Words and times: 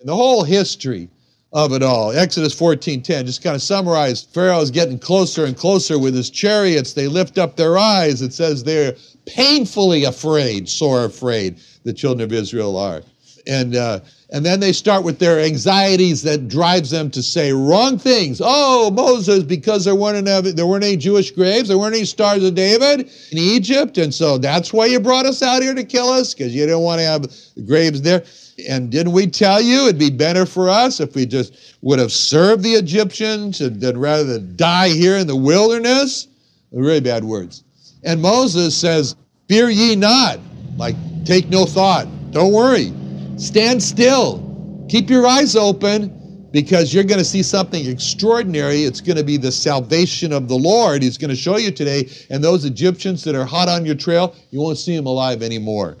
And 0.00 0.08
the 0.08 0.16
whole 0.16 0.42
history 0.42 1.08
of 1.52 1.72
it 1.72 1.82
all. 1.82 2.10
Exodus 2.10 2.54
14:10 2.54 3.26
just 3.26 3.42
kind 3.42 3.54
of 3.54 3.62
summarized 3.62 4.28
Pharaoh 4.32 4.60
is 4.60 4.72
getting 4.72 4.98
closer 4.98 5.44
and 5.44 5.56
closer 5.56 5.98
with 5.98 6.14
his 6.14 6.30
chariots. 6.30 6.94
They 6.94 7.06
lift 7.06 7.38
up 7.38 7.56
their 7.56 7.78
eyes. 7.78 8.22
It 8.22 8.32
says 8.32 8.64
they're 8.64 8.96
painfully 9.26 10.04
afraid, 10.04 10.68
sore 10.68 11.04
afraid, 11.04 11.56
the 11.84 11.92
children 11.92 12.24
of 12.24 12.32
Israel 12.32 12.76
are 12.76 13.02
and 13.46 13.76
uh, 13.76 14.00
and 14.30 14.44
then 14.44 14.58
they 14.58 14.72
start 14.72 15.04
with 15.04 15.18
their 15.18 15.38
anxieties 15.40 16.22
that 16.22 16.48
drives 16.48 16.90
them 16.90 17.10
to 17.12 17.22
say 17.22 17.52
wrong 17.52 17.98
things. 17.98 18.40
Oh, 18.42 18.90
Moses, 18.90 19.44
because 19.44 19.84
there 19.84 19.94
weren't 19.94 20.26
any, 20.26 20.50
there 20.52 20.66
weren't 20.66 20.84
any 20.84 20.96
Jewish 20.96 21.30
graves, 21.30 21.68
there 21.68 21.78
weren't 21.78 21.94
any 21.94 22.04
stars 22.04 22.42
of 22.42 22.54
David 22.54 23.00
in 23.00 23.38
Egypt, 23.38 23.98
and 23.98 24.12
so 24.12 24.38
that's 24.38 24.72
why 24.72 24.86
you 24.86 24.98
brought 24.98 25.26
us 25.26 25.42
out 25.42 25.62
here 25.62 25.74
to 25.74 25.84
kill 25.84 26.08
us 26.08 26.34
because 26.34 26.54
you 26.54 26.66
didn't 26.66 26.80
want 26.80 27.00
to 27.00 27.06
have 27.06 27.66
graves 27.66 28.02
there. 28.02 28.24
And 28.68 28.90
didn't 28.90 29.12
we 29.12 29.26
tell 29.26 29.60
you 29.60 29.84
it'd 29.84 29.98
be 29.98 30.10
better 30.10 30.46
for 30.46 30.68
us 30.68 31.00
if 31.00 31.14
we 31.14 31.26
just 31.26 31.76
would 31.82 31.98
have 31.98 32.12
served 32.12 32.62
the 32.62 32.74
Egyptians 32.74 33.60
and 33.60 33.80
then 33.80 33.98
rather 33.98 34.24
than 34.24 34.56
die 34.56 34.88
here 34.88 35.16
in 35.16 35.26
the 35.26 35.36
wilderness? 35.36 36.28
Really 36.72 37.00
bad 37.00 37.24
words. 37.24 37.62
And 38.04 38.20
Moses 38.20 38.76
says, 38.76 39.16
"Fear 39.48 39.70
ye 39.70 39.96
not, 39.96 40.40
like 40.76 40.96
take 41.24 41.48
no 41.48 41.66
thought. 41.66 42.08
Don't 42.32 42.52
worry." 42.52 42.92
Stand 43.36 43.82
still. 43.82 44.86
Keep 44.88 45.10
your 45.10 45.26
eyes 45.26 45.56
open 45.56 46.48
because 46.52 46.94
you're 46.94 47.04
going 47.04 47.18
to 47.18 47.24
see 47.24 47.42
something 47.42 47.84
extraordinary. 47.84 48.84
It's 48.84 49.00
going 49.00 49.16
to 49.16 49.24
be 49.24 49.36
the 49.36 49.50
salvation 49.50 50.32
of 50.32 50.46
the 50.46 50.54
Lord. 50.54 51.02
He's 51.02 51.18
going 51.18 51.30
to 51.30 51.36
show 51.36 51.56
you 51.56 51.72
today. 51.72 52.08
And 52.30 52.44
those 52.44 52.64
Egyptians 52.64 53.24
that 53.24 53.34
are 53.34 53.44
hot 53.44 53.68
on 53.68 53.84
your 53.84 53.96
trail, 53.96 54.36
you 54.50 54.60
won't 54.60 54.78
see 54.78 54.94
them 54.94 55.06
alive 55.06 55.42
anymore. 55.42 55.96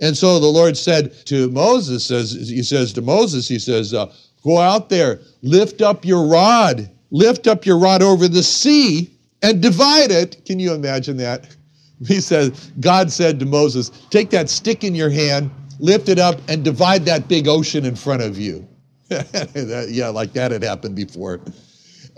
And 0.00 0.14
so 0.16 0.38
the 0.38 0.46
Lord 0.46 0.76
said 0.76 1.14
to 1.26 1.50
Moses, 1.50 2.04
says, 2.04 2.32
he 2.32 2.62
says 2.62 2.92
to 2.92 3.02
Moses, 3.02 3.48
he 3.48 3.58
says, 3.58 3.94
uh, 3.94 4.12
go 4.44 4.58
out 4.58 4.90
there, 4.90 5.20
lift 5.42 5.80
up 5.80 6.04
your 6.04 6.26
rod, 6.26 6.90
lift 7.10 7.46
up 7.46 7.64
your 7.64 7.78
rod 7.78 8.02
over 8.02 8.28
the 8.28 8.42
sea 8.42 9.10
and 9.42 9.62
divide 9.62 10.10
it. 10.10 10.44
Can 10.44 10.58
you 10.58 10.74
imagine 10.74 11.16
that? 11.16 11.56
He 12.06 12.20
says, 12.20 12.70
God 12.78 13.10
said 13.10 13.40
to 13.40 13.44
Moses, 13.44 13.90
take 14.10 14.30
that 14.30 14.48
stick 14.48 14.84
in 14.84 14.94
your 14.94 15.10
hand 15.10 15.50
lift 15.78 16.08
it 16.08 16.18
up, 16.18 16.40
and 16.48 16.64
divide 16.64 17.04
that 17.06 17.28
big 17.28 17.48
ocean 17.48 17.84
in 17.84 17.96
front 17.96 18.22
of 18.22 18.38
you. 18.38 18.66
yeah, 19.10 20.08
like 20.08 20.32
that 20.34 20.50
had 20.50 20.62
happened 20.62 20.96
before. 20.96 21.40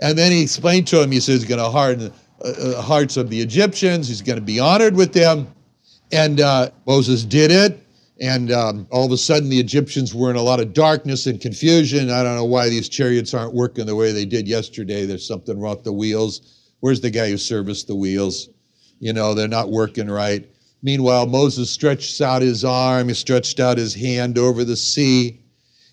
And 0.01 0.17
then 0.17 0.31
he 0.31 0.41
explained 0.41 0.87
to 0.87 1.01
him, 1.01 1.11
he 1.11 1.19
says, 1.19 1.41
he's 1.41 1.49
going 1.49 1.61
to 1.61 1.69
harden 1.69 2.11
the 2.39 2.77
uh, 2.77 2.81
hearts 2.81 3.17
of 3.17 3.29
the 3.29 3.39
Egyptians. 3.39 4.07
He's 4.07 4.21
going 4.21 4.39
to 4.39 4.45
be 4.45 4.59
honored 4.59 4.95
with 4.95 5.13
them. 5.13 5.47
And 6.11 6.41
uh, 6.41 6.71
Moses 6.85 7.23
did 7.23 7.51
it. 7.51 7.77
And 8.19 8.51
um, 8.51 8.87
all 8.91 9.05
of 9.05 9.11
a 9.11 9.17
sudden, 9.17 9.49
the 9.49 9.59
Egyptians 9.59 10.13
were 10.13 10.29
in 10.29 10.35
a 10.35 10.41
lot 10.41 10.59
of 10.59 10.73
darkness 10.73 11.25
and 11.25 11.41
confusion. 11.41 12.11
I 12.11 12.21
don't 12.23 12.35
know 12.35 12.45
why 12.45 12.69
these 12.69 12.87
chariots 12.87 13.33
aren't 13.33 13.53
working 13.53 13.85
the 13.85 13.95
way 13.95 14.11
they 14.11 14.25
did 14.25 14.47
yesterday. 14.47 15.05
There's 15.05 15.27
something 15.27 15.59
wrong 15.59 15.77
with 15.77 15.85
the 15.85 15.93
wheels. 15.93 16.41
Where's 16.81 17.01
the 17.01 17.09
guy 17.09 17.29
who 17.29 17.37
serviced 17.37 17.87
the 17.87 17.95
wheels? 17.95 18.49
You 18.99 19.13
know, 19.13 19.33
they're 19.33 19.47
not 19.47 19.71
working 19.71 20.07
right. 20.07 20.47
Meanwhile, 20.83 21.27
Moses 21.27 21.69
stretched 21.69 22.21
out 22.21 22.41
his 22.41 22.65
arm, 22.65 23.07
he 23.07 23.13
stretched 23.13 23.59
out 23.59 23.77
his 23.77 23.93
hand 23.93 24.37
over 24.37 24.63
the 24.63 24.75
sea, 24.75 25.39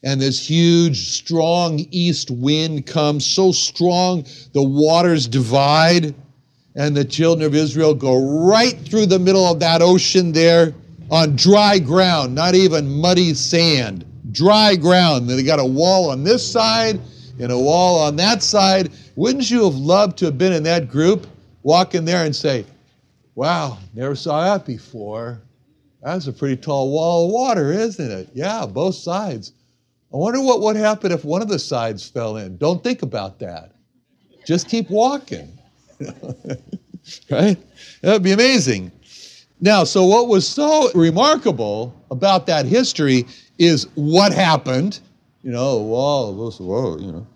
and 0.03 0.21
this 0.21 0.49
huge, 0.49 1.11
strong 1.11 1.87
east 1.91 2.31
wind 2.31 2.87
comes, 2.87 3.27
so 3.27 3.53
strong 3.53 4.25
the 4.53 4.63
waters 4.63 5.27
divide, 5.27 6.15
and 6.75 6.97
the 6.97 7.05
children 7.05 7.47
of 7.47 7.55
Israel 7.55 7.95
go 7.95 8.47
right 8.47 8.79
through 8.79 9.07
the 9.07 9.19
middle 9.19 9.45
of 9.45 9.61
that 9.61 9.83
ocean 9.83 10.33
there 10.33 10.73
on 11.11 11.37
dry 11.37 11.79
ground, 11.79 12.35
not 12.35 12.55
even 12.55 12.89
muddy 12.89 13.35
sand, 13.35 14.05
dry 14.33 14.77
ground. 14.77 15.29
They 15.29 15.43
got 15.43 15.59
a 15.59 15.65
wall 15.65 16.11
on 16.11 16.23
this 16.23 16.51
side 16.51 17.01
and 17.41 17.51
a 17.53 17.59
wall 17.59 18.01
on 18.01 18.17
that 18.17 18.43
side. 18.43 18.91
Wouldn't 19.17 19.51
you 19.51 19.65
have 19.65 19.75
loved 19.75 20.19
to 20.19 20.27
have 20.27 20.39
been 20.39 20.53
in 20.53 20.63
that 20.65 20.89
group, 20.89 21.27
walk 21.63 21.95
in 21.95 22.05
there 22.05 22.25
and 22.25 22.35
say, 22.35 22.65
Wow, 23.39 23.79
never 23.95 24.17
saw 24.17 24.43
that 24.43 24.67
before. 24.67 25.41
That's 26.03 26.27
a 26.27 26.33
pretty 26.33 26.57
tall 26.57 26.91
wall 26.91 27.27
of 27.27 27.31
water, 27.31 27.71
isn't 27.71 28.11
it? 28.11 28.31
Yeah, 28.35 28.67
both 28.67 28.97
sides. 28.97 29.53
I 30.13 30.17
wonder 30.17 30.41
what 30.41 30.61
would 30.61 30.75
happen 30.75 31.13
if 31.13 31.25
one 31.25 31.41
of 31.41 31.47
the 31.49 31.61
sides 31.61 32.09
fell 32.09 32.39
in. 32.39 32.57
Don't 32.57 32.83
think 32.83 33.03
about 33.03 33.39
that. 33.39 33.77
Just 34.45 34.69
keep 34.69 34.91
walking. 34.91 35.57
right? 37.31 37.57
That'd 38.03 38.25
be 38.25 38.33
amazing. 38.33 38.91
Now, 39.61 39.85
so 39.85 40.05
what 40.05 40.27
was 40.27 40.45
so 40.45 40.91
remarkable 40.93 41.95
about 42.11 42.45
that 42.47 42.67
history 42.67 43.25
is 43.57 43.87
what 43.95 44.33
happened. 44.33 44.99
You 45.45 45.53
know, 45.53 45.77
whoa, 45.77 46.51
whoa, 46.59 46.99
you 46.99 47.13
know 47.13 47.27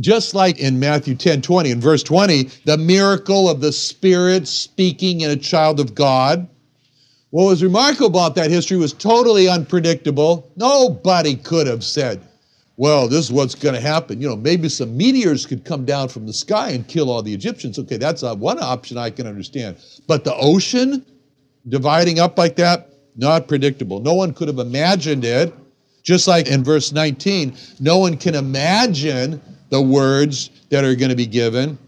just 0.00 0.34
like 0.34 0.58
in 0.58 0.78
Matthew 0.78 1.14
10 1.14 1.42
20, 1.42 1.70
in 1.70 1.80
verse 1.80 2.02
20, 2.02 2.44
the 2.64 2.78
miracle 2.78 3.48
of 3.48 3.60
the 3.60 3.72
Spirit 3.72 4.48
speaking 4.48 5.20
in 5.20 5.30
a 5.30 5.36
child 5.36 5.80
of 5.80 5.94
God. 5.94 6.48
What 7.30 7.44
was 7.44 7.62
remarkable 7.62 8.06
about 8.06 8.34
that 8.34 8.50
history 8.50 8.76
was 8.76 8.92
totally 8.92 9.48
unpredictable. 9.48 10.50
Nobody 10.56 11.34
could 11.34 11.66
have 11.66 11.82
said, 11.82 12.22
well, 12.76 13.08
this 13.08 13.26
is 13.26 13.32
what's 13.32 13.54
going 13.54 13.74
to 13.74 13.80
happen. 13.80 14.20
You 14.20 14.28
know, 14.28 14.36
maybe 14.36 14.68
some 14.68 14.96
meteors 14.96 15.46
could 15.46 15.64
come 15.64 15.84
down 15.84 16.08
from 16.08 16.26
the 16.26 16.32
sky 16.32 16.70
and 16.70 16.86
kill 16.86 17.10
all 17.10 17.22
the 17.22 17.32
Egyptians. 17.32 17.78
Okay, 17.78 17.96
that's 17.96 18.22
uh, 18.22 18.34
one 18.34 18.58
option 18.62 18.98
I 18.98 19.10
can 19.10 19.26
understand. 19.26 19.76
But 20.06 20.24
the 20.24 20.34
ocean, 20.34 21.04
dividing 21.68 22.18
up 22.18 22.36
like 22.36 22.56
that, 22.56 22.90
not 23.16 23.46
predictable. 23.48 24.00
No 24.00 24.14
one 24.14 24.32
could 24.32 24.48
have 24.48 24.58
imagined 24.58 25.24
it. 25.24 25.54
Just 26.02 26.26
like 26.26 26.48
in 26.48 26.64
verse 26.64 26.92
19, 26.92 27.56
no 27.78 27.98
one 27.98 28.16
can 28.16 28.34
imagine 28.34 29.40
the 29.72 29.80
words 29.80 30.50
that 30.68 30.84
are 30.84 30.94
going 30.94 31.08
to 31.08 31.16
be 31.16 31.24
given. 31.24 31.78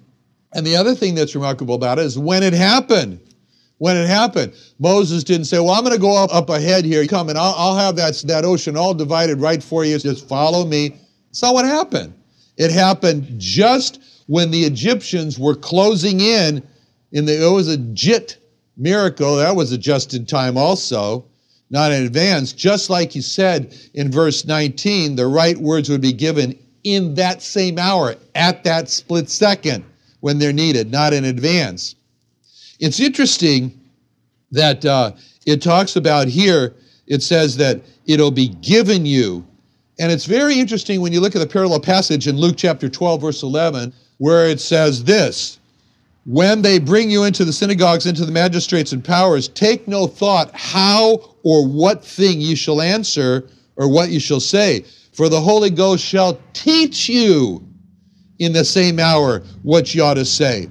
And 0.55 0.67
the 0.67 0.75
other 0.75 0.95
thing 0.95 1.15
that's 1.15 1.35
remarkable 1.35 1.75
about 1.75 1.99
it 1.99 2.07
is 2.07 2.19
when 2.19 2.43
it 2.43 2.55
happened. 2.55 3.21
When 3.77 3.95
it 3.95 4.09
happened, 4.09 4.55
Moses 4.79 5.23
didn't 5.23 5.45
say, 5.45 5.59
Well, 5.59 5.73
I'm 5.73 5.85
going 5.85 5.95
to 5.95 6.01
go 6.01 6.17
up, 6.17 6.33
up 6.35 6.49
ahead 6.49 6.87
here. 6.87 7.07
Come 7.07 7.29
and 7.29 7.37
I'll, 7.37 7.55
I'll 7.59 7.77
have 7.77 7.97
that, 7.97 8.15
that 8.27 8.45
ocean 8.45 8.77
all 8.77 8.95
divided 8.95 9.39
right 9.39 9.63
for 9.63 9.85
you. 9.85 9.99
Just 9.99 10.27
follow 10.27 10.65
me. 10.65 10.97
It's 11.29 11.43
not 11.43 11.53
what 11.53 11.67
happened. 11.67 12.15
It 12.57 12.71
happened 12.71 13.27
just 13.37 14.01
when 14.29 14.51
the 14.51 14.63
Egyptians 14.63 15.39
were 15.39 15.55
closing 15.55 16.21
in. 16.21 16.67
In 17.13 17.27
the, 17.27 17.45
it 17.45 17.53
was 17.53 17.69
a 17.69 17.77
jit 17.77 18.39
miracle. 18.79 19.37
That 19.37 19.57
was 19.57 19.73
a 19.73 19.79
just 19.79 20.15
in 20.15 20.25
time 20.25 20.57
also, 20.57 21.27
not 21.69 21.93
in 21.93 22.05
advance. 22.05 22.55
Just 22.55 22.89
like 22.89 23.13
he 23.13 23.21
said 23.21 23.77
in 23.93 24.11
verse 24.11 24.47
19, 24.47 25.17
the 25.17 25.27
right 25.27 25.59
words 25.59 25.91
would 25.91 26.01
be 26.01 26.13
given 26.13 26.59
in 26.85 27.15
that 27.15 27.43
same 27.43 27.79
hour, 27.79 28.15
at 28.35 28.63
that 28.65 28.89
split 28.89 29.29
second 29.29 29.85
when 30.21 30.39
they're 30.39 30.53
needed, 30.53 30.91
not 30.91 31.13
in 31.13 31.25
advance. 31.25 31.97
It's 32.79 33.01
interesting 33.01 33.79
that 34.53 34.85
uh, 34.85 35.13
it 35.47 35.63
talks 35.63 35.97
about 35.97 36.29
here, 36.29 36.75
it 37.07 37.23
says 37.23 37.57
that 37.57 37.81
it'll 38.07 38.31
be 38.31 38.49
given 38.49 39.05
you. 39.07 39.45
And 39.99 40.11
it's 40.11 40.27
very 40.27 40.59
interesting 40.59 41.01
when 41.01 41.13
you 41.13 41.21
look 41.21 41.37
at 41.37 41.41
the 41.41 41.47
parallel 41.47 41.81
passage 41.81 42.27
in 42.27 42.37
Luke 42.37 42.57
chapter 42.57 42.89
12, 42.89 43.21
verse 43.21 43.43
11, 43.43 43.93
where 44.19 44.47
it 44.47 44.61
says 44.61 45.05
this 45.05 45.59
When 46.27 46.63
they 46.63 46.79
bring 46.79 47.11
you 47.11 47.25
into 47.25 47.45
the 47.45 47.53
synagogues, 47.53 48.07
into 48.07 48.27
the 48.27 48.33
magistrates 48.33 48.93
and 48.93 49.05
powers, 49.05 49.49
take 49.49 49.87
no 49.87 50.07
thought 50.07 50.51
how 50.55 51.37
or 51.43 51.67
what 51.67 52.05
thing 52.05 52.41
you 52.41 52.57
shall 52.57 52.81
answer 52.81 53.49
or 53.77 53.89
what 53.89 54.11
you 54.11 54.21
shall 54.21 54.41
say, 54.41 54.85
for 55.15 55.29
the 55.29 55.41
Holy 55.41 55.71
Ghost 55.71 56.05
shall 56.05 56.39
teach 56.53 57.09
you 57.09 57.67
in 58.39 58.53
the 58.53 58.65
same 58.65 58.99
hour 58.99 59.43
what 59.63 59.95
you 59.95 60.03
ought 60.03 60.15
to 60.15 60.25
say. 60.25 60.69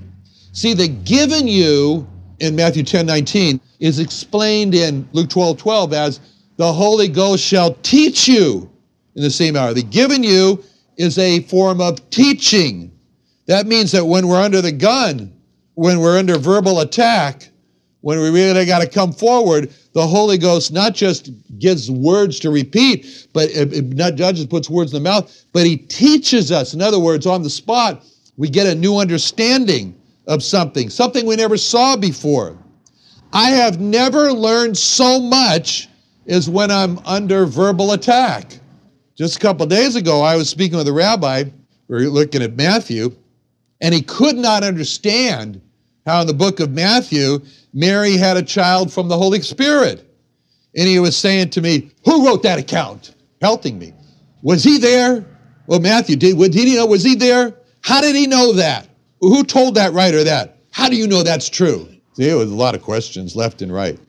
See, 0.52 0.74
the 0.74 0.90
given 0.90 1.48
you 1.48 2.08
in 2.40 2.56
Matthew 2.56 2.84
10 2.84 3.06
19 3.06 3.60
is 3.80 4.00
explained 4.00 4.76
in 4.76 5.08
Luke 5.14 5.30
12 5.30 5.58
12 5.58 5.94
as 5.94 6.20
the 6.58 6.72
Holy 6.72 7.08
Ghost 7.08 7.44
shall 7.44 7.74
teach 7.76 8.28
you 8.28 8.70
in 9.16 9.24
the 9.24 9.32
same 9.32 9.56
hour. 9.56 9.74
The 9.74 9.84
given 9.84 10.24
you 10.24 10.64
is 10.98 11.18
a 11.18 11.42
form 11.42 11.82
of 11.82 12.10
teaching. 12.10 12.92
That 13.48 13.66
means 13.66 13.92
that 13.94 14.06
when 14.06 14.28
we're 14.28 14.42
under 14.42 14.62
the 14.62 14.72
gun, 14.72 15.34
when 15.76 16.00
we're 16.00 16.18
under 16.18 16.38
verbal 16.38 16.82
attack, 16.82 17.50
when 18.04 18.20
we 18.20 18.30
really 18.30 18.66
got 18.66 18.80
to 18.80 18.88
come 18.88 19.14
forward, 19.14 19.74
the 19.94 20.06
Holy 20.06 20.38
Ghost 20.38 20.74
not 20.74 20.94
just 20.94 21.32
gives 21.58 21.90
words 21.90 22.38
to 22.42 22.50
repeat, 22.50 23.30
but 23.32 23.50
it, 23.52 23.72
it 23.72 23.86
not 23.94 24.16
just 24.16 24.50
puts 24.50 24.70
words 24.70 24.92
in 24.92 25.02
the 25.02 25.10
mouth, 25.10 25.46
but 25.54 25.66
He 25.66 25.78
teaches 25.78 26.52
us. 26.52 26.74
In 26.74 26.82
other 26.82 27.00
words, 27.00 27.26
on 27.26 27.44
the 27.44 27.50
spot, 27.50 28.04
we 28.36 28.50
get 28.50 28.68
a 28.68 28.76
new 28.76 28.98
understanding 28.98 29.98
of 30.28 30.44
something, 30.44 30.90
something 30.90 31.26
we 31.26 31.38
never 31.38 31.56
saw 31.56 31.96
before. 31.96 32.58
I 33.32 33.52
have 33.52 33.80
never 33.80 34.34
learned 34.34 34.78
so 34.78 35.22
much 35.22 35.88
as 36.28 36.50
when 36.50 36.72
I'm 36.72 37.00
under 37.06 37.46
verbal 37.46 37.94
attack. 37.94 38.60
Just 39.16 39.38
a 39.38 39.40
couple 39.40 39.66
days 39.66 39.96
ago, 39.96 40.22
I 40.22 40.36
was 40.36 40.50
speaking 40.50 40.78
with 40.78 40.90
a 40.90 40.94
rabbi. 40.94 41.46
We 41.88 41.96
were 41.96 42.12
looking 42.12 42.42
at 42.42 42.58
Matthew, 42.58 43.16
and 43.80 43.94
he 43.94 44.02
could 44.02 44.36
not 44.36 44.62
understand 44.62 45.62
how 46.06 46.22
in 46.22 46.28
the 46.28 46.34
book 46.34 46.60
of 46.60 46.72
Matthew, 46.72 47.40
Mary 47.74 48.18
had 48.18 48.38
a 48.38 48.44
child 48.44 48.92
from 48.92 49.08
the 49.08 49.18
Holy 49.18 49.42
Spirit. 49.42 50.10
And 50.76 50.88
he 50.88 51.00
was 51.00 51.16
saying 51.16 51.52
to 51.52 51.62
me, 51.62 51.92
Who 52.06 52.26
wrote 52.26 52.44
that 52.44 52.60
account? 52.60 53.16
Pelting 53.40 53.78
me. 53.78 53.94
Was 54.42 54.64
he 54.64 54.78
there? 54.78 55.26
Well, 55.68 55.80
Matthew 55.80 56.16
did. 56.16 56.38
Did 56.38 56.54
he 56.54 56.76
know? 56.76 56.86
Was 56.86 57.04
he 57.04 57.16
there? 57.16 57.56
How 57.82 58.02
did 58.02 58.16
he 58.16 58.28
know 58.28 58.54
that? 58.54 58.88
Who 59.22 59.44
told 59.44 59.76
that 59.76 59.94
writer 59.94 60.24
that? 60.24 60.58
How 60.72 60.90
do 60.90 60.96
you 60.96 61.08
know 61.08 61.24
that's 61.24 61.50
true? 61.50 61.88
See, 62.14 62.30
it 62.30 62.36
was 62.36 62.52
a 62.52 62.56
lot 62.56 62.76
of 62.76 62.82
questions 62.82 63.36
left 63.36 63.62
and 63.62 63.74
right. 63.74 64.00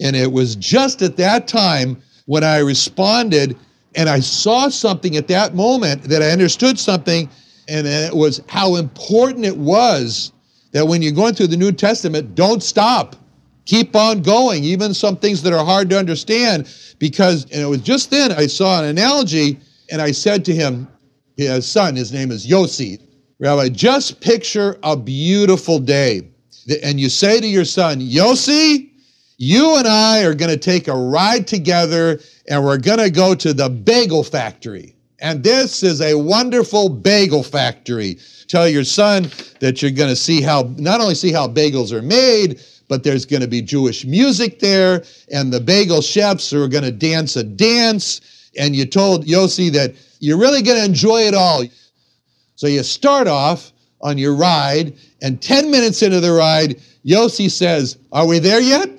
And 0.00 0.14
it 0.14 0.30
was 0.30 0.56
just 0.56 1.02
at 1.02 1.16
that 1.16 1.48
time 1.48 2.00
when 2.26 2.44
I 2.44 2.58
responded 2.58 3.56
and 3.96 4.08
I 4.08 4.20
saw 4.20 4.68
something 4.68 5.16
at 5.16 5.28
that 5.28 5.54
moment 5.54 6.04
that 6.04 6.22
I 6.22 6.30
understood 6.30 6.78
something, 6.78 7.28
and 7.68 7.86
it 7.86 8.14
was 8.14 8.42
how 8.48 8.76
important 8.76 9.44
it 9.44 9.56
was 9.56 10.32
that 10.74 10.86
when 10.86 11.00
you're 11.00 11.12
going 11.12 11.34
through 11.34 11.46
the 11.46 11.56
New 11.56 11.72
Testament, 11.72 12.34
don't 12.34 12.62
stop. 12.62 13.16
Keep 13.64 13.96
on 13.96 14.20
going, 14.20 14.62
even 14.64 14.92
some 14.92 15.16
things 15.16 15.40
that 15.42 15.54
are 15.54 15.64
hard 15.64 15.88
to 15.88 15.98
understand, 15.98 16.68
because 16.98 17.44
and 17.44 17.62
it 17.62 17.66
was 17.66 17.80
just 17.80 18.10
then 18.10 18.30
I 18.32 18.46
saw 18.46 18.80
an 18.80 18.84
analogy, 18.84 19.58
and 19.90 20.02
I 20.02 20.10
said 20.10 20.44
to 20.46 20.54
him, 20.54 20.86
his 21.36 21.66
son, 21.66 21.96
his 21.96 22.12
name 22.12 22.30
is 22.30 22.46
Yossi, 22.46 23.00
Rabbi, 23.38 23.68
just 23.68 24.20
picture 24.20 24.78
a 24.82 24.96
beautiful 24.96 25.78
day. 25.78 26.28
And 26.82 27.00
you 27.00 27.08
say 27.08 27.40
to 27.40 27.46
your 27.46 27.64
son, 27.64 28.00
Yossi, 28.00 28.90
you 29.38 29.76
and 29.76 29.86
I 29.86 30.24
are 30.24 30.34
going 30.34 30.50
to 30.50 30.56
take 30.56 30.88
a 30.88 30.94
ride 30.94 31.46
together 31.46 32.20
and 32.48 32.64
we're 32.64 32.78
going 32.78 32.98
to 32.98 33.10
go 33.10 33.34
to 33.34 33.52
the 33.52 33.68
bagel 33.68 34.22
factory. 34.22 34.94
And 35.20 35.42
this 35.42 35.82
is 35.82 36.00
a 36.00 36.14
wonderful 36.14 36.88
bagel 36.88 37.42
factory. 37.42 38.18
Tell 38.48 38.68
your 38.68 38.84
son 38.84 39.30
that 39.60 39.80
you're 39.80 39.90
going 39.90 40.10
to 40.10 40.16
see 40.16 40.42
how, 40.42 40.74
not 40.76 41.00
only 41.00 41.14
see 41.14 41.32
how 41.32 41.48
bagels 41.48 41.92
are 41.92 42.02
made, 42.02 42.60
but 42.88 43.02
there's 43.02 43.24
going 43.24 43.42
to 43.42 43.48
be 43.48 43.62
Jewish 43.62 44.04
music 44.04 44.58
there, 44.58 45.04
and 45.32 45.52
the 45.52 45.60
bagel 45.60 46.02
chefs 46.02 46.52
are 46.52 46.68
going 46.68 46.84
to 46.84 46.92
dance 46.92 47.36
a 47.36 47.44
dance. 47.44 48.20
And 48.58 48.76
you 48.76 48.86
told 48.86 49.26
Yossi 49.26 49.72
that 49.72 49.94
you're 50.20 50.38
really 50.38 50.62
going 50.62 50.78
to 50.78 50.84
enjoy 50.84 51.22
it 51.22 51.34
all. 51.34 51.64
So 52.56 52.66
you 52.66 52.82
start 52.82 53.26
off 53.26 53.72
on 54.00 54.18
your 54.18 54.34
ride, 54.34 54.94
and 55.22 55.40
10 55.40 55.70
minutes 55.70 56.02
into 56.02 56.20
the 56.20 56.32
ride, 56.32 56.80
Yossi 57.04 57.50
says, 57.50 57.96
Are 58.12 58.26
we 58.26 58.38
there 58.38 58.60
yet? 58.60 58.90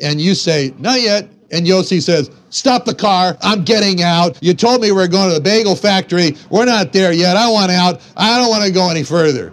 And 0.00 0.20
you 0.20 0.34
say, 0.34 0.72
Not 0.78 1.00
yet. 1.00 1.28
And 1.50 1.66
Yossi 1.66 2.02
says, 2.02 2.30
Stop 2.50 2.84
the 2.84 2.94
car. 2.94 3.36
I'm 3.42 3.64
getting 3.64 4.02
out. 4.02 4.38
You 4.42 4.54
told 4.54 4.80
me 4.80 4.92
we 4.92 5.02
are 5.02 5.08
going 5.08 5.28
to 5.28 5.34
the 5.34 5.40
bagel 5.40 5.76
factory. 5.76 6.36
We're 6.50 6.64
not 6.64 6.92
there 6.92 7.12
yet. 7.12 7.36
I 7.36 7.50
want 7.50 7.70
out. 7.70 8.00
I 8.16 8.38
don't 8.38 8.48
want 8.48 8.64
to 8.64 8.70
go 8.70 8.90
any 8.90 9.02
further. 9.02 9.52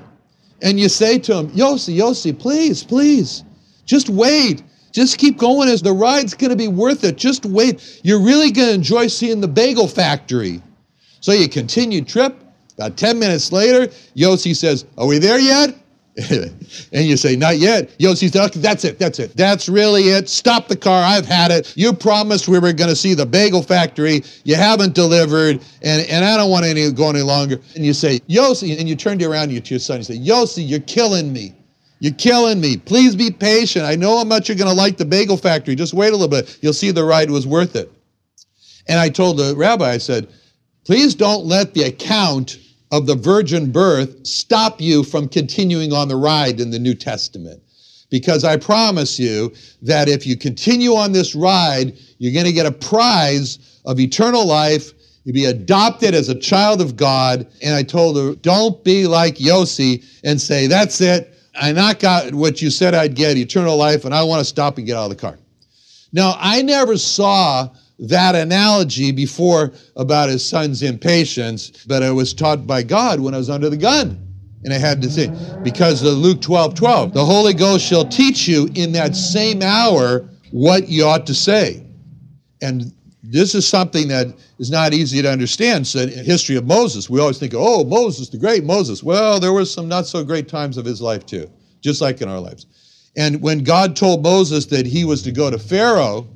And 0.61 0.79
you 0.79 0.87
say 0.87 1.19
to 1.19 1.35
him, 1.35 1.49
Yossi, 1.49 1.95
Yossi, 1.97 2.37
please, 2.37 2.83
please, 2.83 3.43
just 3.85 4.09
wait. 4.09 4.63
Just 4.93 5.17
keep 5.17 5.37
going 5.37 5.67
as 5.67 5.81
the 5.81 5.91
ride's 5.91 6.33
going 6.33 6.51
to 6.51 6.55
be 6.55 6.69
worth 6.69 7.03
it. 7.03 7.17
Just 7.17 7.45
wait. 7.45 7.99
You're 8.03 8.21
really 8.21 8.49
going 8.51 8.69
to 8.69 8.73
enjoy 8.73 9.07
seeing 9.07 9.41
the 9.41 9.47
bagel 9.47 9.89
factory. 9.89 10.61
So 11.19 11.33
you 11.33 11.49
continue 11.49 12.01
trip. 12.01 12.33
About 12.77 12.97
10 12.97 13.19
minutes 13.19 13.51
later, 13.51 13.87
Yossi 14.15 14.55
says, 14.55 14.85
Are 14.97 15.05
we 15.05 15.17
there 15.17 15.39
yet? 15.39 15.75
and 16.29 17.05
you 17.05 17.17
say, 17.17 17.35
Not 17.35 17.57
yet. 17.57 17.89
Yossi 17.99 18.31
says, 18.31 18.51
That's 18.51 18.85
it, 18.85 18.97
that's 18.97 19.19
it. 19.19 19.35
That's 19.35 19.67
really 19.67 20.03
it. 20.03 20.29
Stop 20.29 20.69
the 20.69 20.77
car. 20.77 21.03
I've 21.03 21.25
had 21.25 21.51
it. 21.51 21.75
You 21.75 21.91
promised 21.91 22.47
we 22.47 22.57
were 22.57 22.71
going 22.71 22.89
to 22.89 22.95
see 22.95 23.13
the 23.13 23.25
bagel 23.25 23.61
factory. 23.61 24.23
You 24.45 24.55
haven't 24.55 24.93
delivered, 24.93 25.61
and, 25.81 26.09
and 26.09 26.23
I 26.23 26.37
don't 26.37 26.49
want 26.49 26.65
to 26.65 26.91
go 26.93 27.09
any 27.09 27.21
longer. 27.21 27.59
And 27.75 27.85
you 27.85 27.93
say, 27.93 28.19
Yossi, 28.29 28.79
and 28.79 28.87
you 28.87 28.95
turn 28.95 29.21
around 29.21 29.49
to 29.49 29.55
your 29.55 29.79
son 29.79 29.97
and 29.97 30.05
say, 30.05 30.17
Yossi, 30.17 30.67
you're 30.67 30.79
killing 30.79 31.33
me. 31.33 31.53
You're 31.99 32.13
killing 32.13 32.61
me. 32.61 32.77
Please 32.77 33.15
be 33.15 33.29
patient. 33.31 33.85
I 33.85 33.95
know 33.95 34.17
how 34.17 34.23
much 34.23 34.47
you're 34.47 34.57
going 34.57 34.69
to 34.69 34.75
like 34.75 34.97
the 34.97 35.05
bagel 35.05 35.37
factory. 35.37 35.75
Just 35.75 35.93
wait 35.93 36.09
a 36.09 36.15
little 36.15 36.27
bit. 36.27 36.59
You'll 36.61 36.73
see 36.73 36.91
the 36.91 37.03
ride 37.03 37.29
was 37.29 37.45
worth 37.45 37.75
it. 37.75 37.91
And 38.87 38.99
I 38.99 39.09
told 39.09 39.37
the 39.37 39.53
rabbi, 39.55 39.91
I 39.91 39.97
said, 39.97 40.29
Please 40.85 41.15
don't 41.15 41.45
let 41.45 41.73
the 41.73 41.83
account 41.83 42.57
of 42.91 43.07
the 43.07 43.15
virgin 43.15 43.71
birth 43.71 44.25
stop 44.25 44.79
you 44.79 45.03
from 45.03 45.27
continuing 45.27 45.93
on 45.93 46.07
the 46.07 46.15
ride 46.15 46.59
in 46.59 46.69
the 46.71 46.79
New 46.79 46.93
Testament. 46.93 47.61
Because 48.09 48.43
I 48.43 48.57
promise 48.57 49.19
you 49.19 49.53
that 49.81 50.07
if 50.07 50.27
you 50.27 50.37
continue 50.37 50.95
on 50.95 51.11
this 51.11 51.35
ride, 51.35 51.97
you're 52.17 52.33
going 52.33 52.45
to 52.45 52.53
get 52.53 52.65
a 52.65 52.71
prize 52.71 53.81
of 53.85 53.99
eternal 53.99 54.45
life. 54.45 54.93
You'll 55.23 55.33
be 55.33 55.45
adopted 55.45 56.13
as 56.13 56.29
a 56.29 56.39
child 56.39 56.81
of 56.81 56.95
God. 56.95 57.47
And 57.63 57.73
I 57.73 57.81
told 57.81 58.15
her, 58.17 58.35
don't 58.35 58.83
be 58.83 59.07
like 59.07 59.35
Yossi 59.35 60.05
and 60.23 60.39
say, 60.39 60.67
that's 60.67 61.01
it. 61.01 61.35
I 61.59 61.71
not 61.71 61.99
got 61.99 62.33
what 62.33 62.61
you 62.61 62.69
said 62.69 62.93
I'd 62.93 63.15
get, 63.15 63.37
eternal 63.37 63.75
life, 63.75 64.05
and 64.05 64.13
I 64.13 64.23
want 64.23 64.39
to 64.39 64.45
stop 64.45 64.77
and 64.77 64.85
get 64.85 64.95
out 64.95 65.05
of 65.05 65.09
the 65.09 65.15
car. 65.15 65.37
Now, 66.13 66.35
I 66.39 66.61
never 66.61 66.97
saw 66.97 67.69
that 67.99 68.35
analogy 68.35 69.11
before 69.11 69.71
about 69.95 70.29
his 70.29 70.47
son's 70.47 70.83
impatience, 70.83 71.71
but 71.87 72.03
I 72.03 72.11
was 72.11 72.33
taught 72.33 72.67
by 72.67 72.83
God 72.83 73.19
when 73.19 73.33
I 73.33 73.37
was 73.37 73.49
under 73.49 73.69
the 73.69 73.77
gun. 73.77 74.21
And 74.63 74.73
I 74.73 74.77
had 74.77 75.01
to 75.03 75.09
say, 75.09 75.31
because 75.63 76.01
of 76.01 76.13
Luke 76.13 76.41
12 76.41 76.73
12, 76.73 77.13
the 77.13 77.23
Holy 77.23 77.53
Ghost 77.53 77.85
shall 77.85 78.05
teach 78.05 78.47
you 78.47 78.67
in 78.73 78.91
that 78.93 79.15
same 79.15 79.61
hour 79.61 80.27
what 80.51 80.89
you 80.89 81.05
ought 81.05 81.27
to 81.27 81.35
say. 81.35 81.85
And 82.61 82.91
this 83.21 83.53
is 83.53 83.67
something 83.67 84.07
that 84.07 84.27
is 84.57 84.71
not 84.71 84.93
easy 84.93 85.21
to 85.21 85.31
understand. 85.31 85.85
So, 85.85 85.99
in 85.99 86.09
history 86.09 86.55
of 86.55 86.65
Moses, 86.65 87.09
we 87.09 87.19
always 87.19 87.37
think, 87.37 87.53
oh, 87.55 87.83
Moses, 87.83 88.29
the 88.29 88.37
great 88.37 88.63
Moses. 88.63 89.03
Well, 89.03 89.39
there 89.39 89.53
were 89.53 89.65
some 89.65 89.87
not 89.87 90.07
so 90.07 90.23
great 90.23 90.47
times 90.47 90.77
of 90.77 90.85
his 90.85 91.01
life, 91.01 91.25
too, 91.25 91.49
just 91.81 92.01
like 92.01 92.21
in 92.21 92.29
our 92.29 92.39
lives. 92.39 92.65
And 93.17 93.41
when 93.41 93.63
God 93.63 93.95
told 93.95 94.23
Moses 94.23 94.65
that 94.67 94.85
he 94.85 95.05
was 95.05 95.21
to 95.23 95.31
go 95.31 95.49
to 95.49 95.59
Pharaoh 95.59 96.27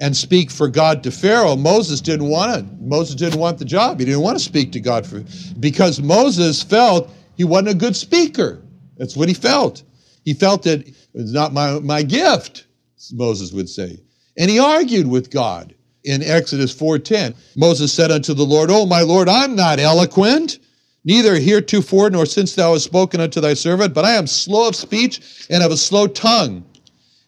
and 0.00 0.16
speak 0.16 0.50
for 0.50 0.68
God 0.68 1.02
to 1.04 1.10
Pharaoh, 1.10 1.56
Moses 1.56 2.00
didn't 2.00 2.28
want 2.28 2.56
it. 2.56 2.80
Moses 2.80 3.14
didn't 3.14 3.38
want 3.38 3.58
the 3.58 3.64
job. 3.64 4.00
He 4.00 4.06
didn't 4.06 4.22
want 4.22 4.36
to 4.36 4.44
speak 4.44 4.72
to 4.72 4.80
God 4.80 5.06
for 5.06 5.24
because 5.60 6.00
Moses 6.00 6.62
felt 6.62 7.10
he 7.36 7.44
wasn't 7.44 7.68
a 7.68 7.74
good 7.74 7.96
speaker. 7.96 8.62
That's 8.96 9.16
what 9.16 9.28
he 9.28 9.34
felt. 9.34 9.82
He 10.24 10.34
felt 10.34 10.62
that 10.64 10.86
it's 10.86 11.32
not 11.32 11.52
my, 11.52 11.78
my 11.80 12.02
gift, 12.02 12.66
Moses 13.12 13.52
would 13.52 13.68
say. 13.68 14.00
And 14.36 14.50
he 14.50 14.58
argued 14.58 15.06
with 15.06 15.30
God 15.30 15.74
in 16.02 16.22
Exodus 16.22 16.74
4:10. 16.74 17.34
Moses 17.56 17.92
said 17.92 18.10
unto 18.10 18.34
the 18.34 18.44
Lord, 18.44 18.70
"Oh 18.70 18.86
my 18.86 19.02
Lord, 19.02 19.28
I'm 19.28 19.54
not 19.54 19.78
eloquent, 19.78 20.58
neither 21.04 21.36
heretofore 21.36 22.10
nor 22.10 22.26
since 22.26 22.54
thou 22.54 22.72
hast 22.72 22.84
spoken 22.84 23.20
unto 23.20 23.40
thy 23.40 23.54
servant, 23.54 23.94
but 23.94 24.04
I 24.04 24.14
am 24.14 24.26
slow 24.26 24.68
of 24.68 24.76
speech 24.76 25.20
and 25.48 25.62
of 25.62 25.70
a 25.70 25.76
slow 25.76 26.06
tongue." 26.06 26.64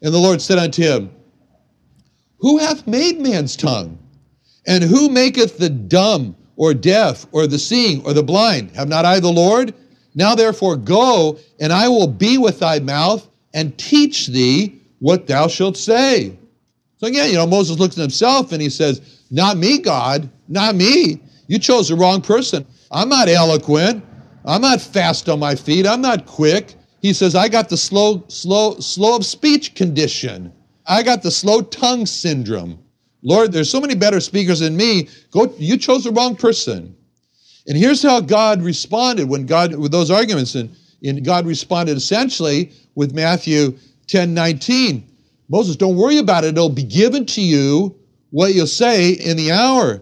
And 0.01 0.13
the 0.13 0.19
Lord 0.19 0.41
said 0.41 0.59
unto 0.59 0.83
him, 0.83 1.09
Who 2.39 2.57
hath 2.59 2.87
made 2.87 3.19
man's 3.19 3.55
tongue? 3.55 3.97
And 4.65 4.83
who 4.83 5.09
maketh 5.09 5.57
the 5.57 5.69
dumb 5.69 6.35
or 6.55 6.73
deaf 6.73 7.25
or 7.31 7.47
the 7.47 7.59
seeing 7.59 8.03
or 8.05 8.13
the 8.13 8.23
blind? 8.23 8.71
Have 8.75 8.89
not 8.89 9.05
I 9.05 9.19
the 9.19 9.31
Lord? 9.31 9.73
Now 10.13 10.35
therefore 10.35 10.75
go, 10.75 11.37
and 11.59 11.71
I 11.71 11.87
will 11.87 12.07
be 12.07 12.37
with 12.37 12.59
thy 12.59 12.79
mouth 12.79 13.27
and 13.53 13.77
teach 13.77 14.27
thee 14.27 14.81
what 14.99 15.27
thou 15.27 15.47
shalt 15.47 15.77
say. 15.77 16.37
So 16.97 17.07
again, 17.07 17.29
you 17.29 17.35
know, 17.35 17.47
Moses 17.47 17.77
looks 17.77 17.97
at 17.97 18.01
himself 18.01 18.51
and 18.51 18.61
he 18.61 18.69
says, 18.69 19.23
Not 19.29 19.57
me, 19.57 19.77
God, 19.77 20.29
not 20.47 20.75
me. 20.75 21.21
You 21.47 21.59
chose 21.59 21.89
the 21.89 21.95
wrong 21.95 22.21
person. 22.21 22.65
I'm 22.91 23.09
not 23.09 23.29
eloquent. 23.29 24.03
I'm 24.45 24.61
not 24.61 24.81
fast 24.81 25.29
on 25.29 25.39
my 25.39 25.55
feet. 25.55 25.85
I'm 25.85 26.01
not 26.01 26.25
quick. 26.25 26.75
He 27.01 27.13
says, 27.13 27.35
I 27.35 27.47
got 27.47 27.69
the 27.69 27.77
slow, 27.77 28.23
slow, 28.27 28.79
slow 28.79 29.15
of 29.15 29.25
speech 29.25 29.75
condition. 29.75 30.51
I 30.87 31.03
got 31.03 31.21
the 31.21 31.31
slow 31.31 31.61
tongue 31.61 32.05
syndrome. 32.05 32.79
Lord, 33.21 33.51
there's 33.51 33.69
so 33.69 33.81
many 33.81 33.95
better 33.95 34.19
speakers 34.19 34.59
than 34.59 34.77
me. 34.77 35.09
Go, 35.31 35.53
you 35.57 35.77
chose 35.77 36.03
the 36.03 36.11
wrong 36.11 36.35
person. 36.35 36.95
And 37.67 37.77
here's 37.77 38.01
how 38.01 38.21
God 38.21 38.61
responded 38.61 39.27
when 39.27 39.45
God, 39.45 39.75
with 39.75 39.91
those 39.91 40.09
arguments, 40.09 40.55
and, 40.55 40.73
and 41.03 41.25
God 41.25 41.45
responded 41.45 41.97
essentially 41.97 42.71
with 42.95 43.13
Matthew 43.13 43.77
10 44.07 44.33
19. 44.33 45.05
Moses, 45.49 45.75
don't 45.75 45.97
worry 45.97 46.17
about 46.17 46.43
it. 46.43 46.49
It'll 46.49 46.69
be 46.69 46.83
given 46.83 47.25
to 47.27 47.41
you 47.41 47.97
what 48.31 48.53
you'll 48.53 48.67
say 48.67 49.11
in 49.11 49.37
the 49.37 49.51
hour. 49.51 50.01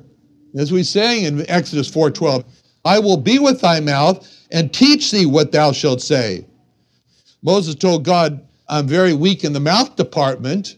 As 0.58 0.72
we 0.72 0.84
sang 0.84 1.24
in 1.24 1.50
Exodus 1.50 1.90
4:12, 1.90 2.46
I 2.86 3.00
will 3.00 3.18
be 3.18 3.40
with 3.40 3.62
thy 3.62 3.80
mouth 3.80 4.28
and 4.52 4.74
teach 4.74 5.12
thee 5.12 5.26
what 5.26 5.52
thou 5.52 5.72
shalt 5.72 6.02
say. 6.02 6.46
Moses 7.44 7.76
told 7.76 8.06
God, 8.06 8.45
I'm 8.68 8.88
very 8.88 9.14
weak 9.14 9.44
in 9.44 9.54
the 9.54 9.60
mouth 9.60 9.96
department. 9.96 10.78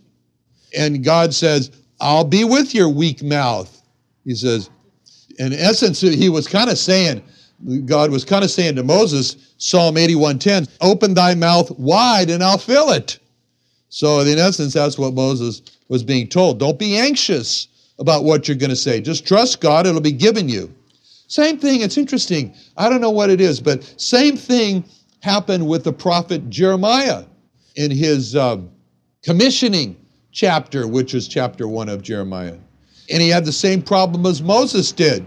And 0.77 1.03
God 1.03 1.33
says, 1.33 1.71
I'll 1.99 2.25
be 2.25 2.43
with 2.43 2.75
your 2.75 2.89
weak 2.89 3.23
mouth. 3.23 3.81
He 4.23 4.35
says, 4.35 4.69
in 5.39 5.53
essence, 5.53 6.01
he 6.01 6.29
was 6.29 6.47
kind 6.47 6.69
of 6.69 6.77
saying, 6.77 7.23
God 7.85 8.11
was 8.11 8.25
kind 8.25 8.43
of 8.43 8.51
saying 8.51 8.75
to 8.75 8.83
Moses, 8.83 9.53
Psalm 9.57 9.95
81:10, 9.95 10.69
open 10.81 11.13
thy 11.13 11.33
mouth 11.33 11.71
wide 11.79 12.29
and 12.29 12.43
I'll 12.43 12.57
fill 12.57 12.91
it. 12.91 13.19
So, 13.89 14.19
in 14.19 14.37
essence, 14.37 14.73
that's 14.73 14.97
what 14.97 15.13
Moses 15.13 15.61
was 15.87 16.03
being 16.03 16.27
told. 16.27 16.59
Don't 16.59 16.77
be 16.77 16.97
anxious 16.97 17.67
about 17.99 18.25
what 18.25 18.47
you're 18.47 18.57
going 18.57 18.69
to 18.69 18.75
say. 18.75 19.01
Just 19.01 19.25
trust 19.25 19.61
God, 19.61 19.87
it'll 19.87 20.01
be 20.01 20.11
given 20.11 20.49
you. 20.49 20.71
Same 21.27 21.57
thing, 21.57 21.81
it's 21.81 21.97
interesting. 21.97 22.53
I 22.77 22.89
don't 22.89 23.01
know 23.01 23.09
what 23.09 23.29
it 23.29 23.41
is, 23.41 23.59
but 23.59 23.83
same 23.99 24.37
thing 24.37 24.83
happened 25.21 25.67
with 25.67 25.83
the 25.83 25.93
prophet 25.93 26.49
Jeremiah 26.49 27.23
in 27.77 27.89
his 27.89 28.35
uh, 28.35 28.57
commissioning 29.23 29.95
chapter, 30.31 30.87
which 30.87 31.13
is 31.13 31.27
chapter 31.27 31.67
one 31.67 31.89
of 31.89 32.01
Jeremiah. 32.01 32.57
And 33.09 33.21
he 33.21 33.29
had 33.29 33.45
the 33.45 33.53
same 33.53 33.81
problem 33.81 34.25
as 34.25 34.41
Moses 34.41 34.91
did 34.91 35.25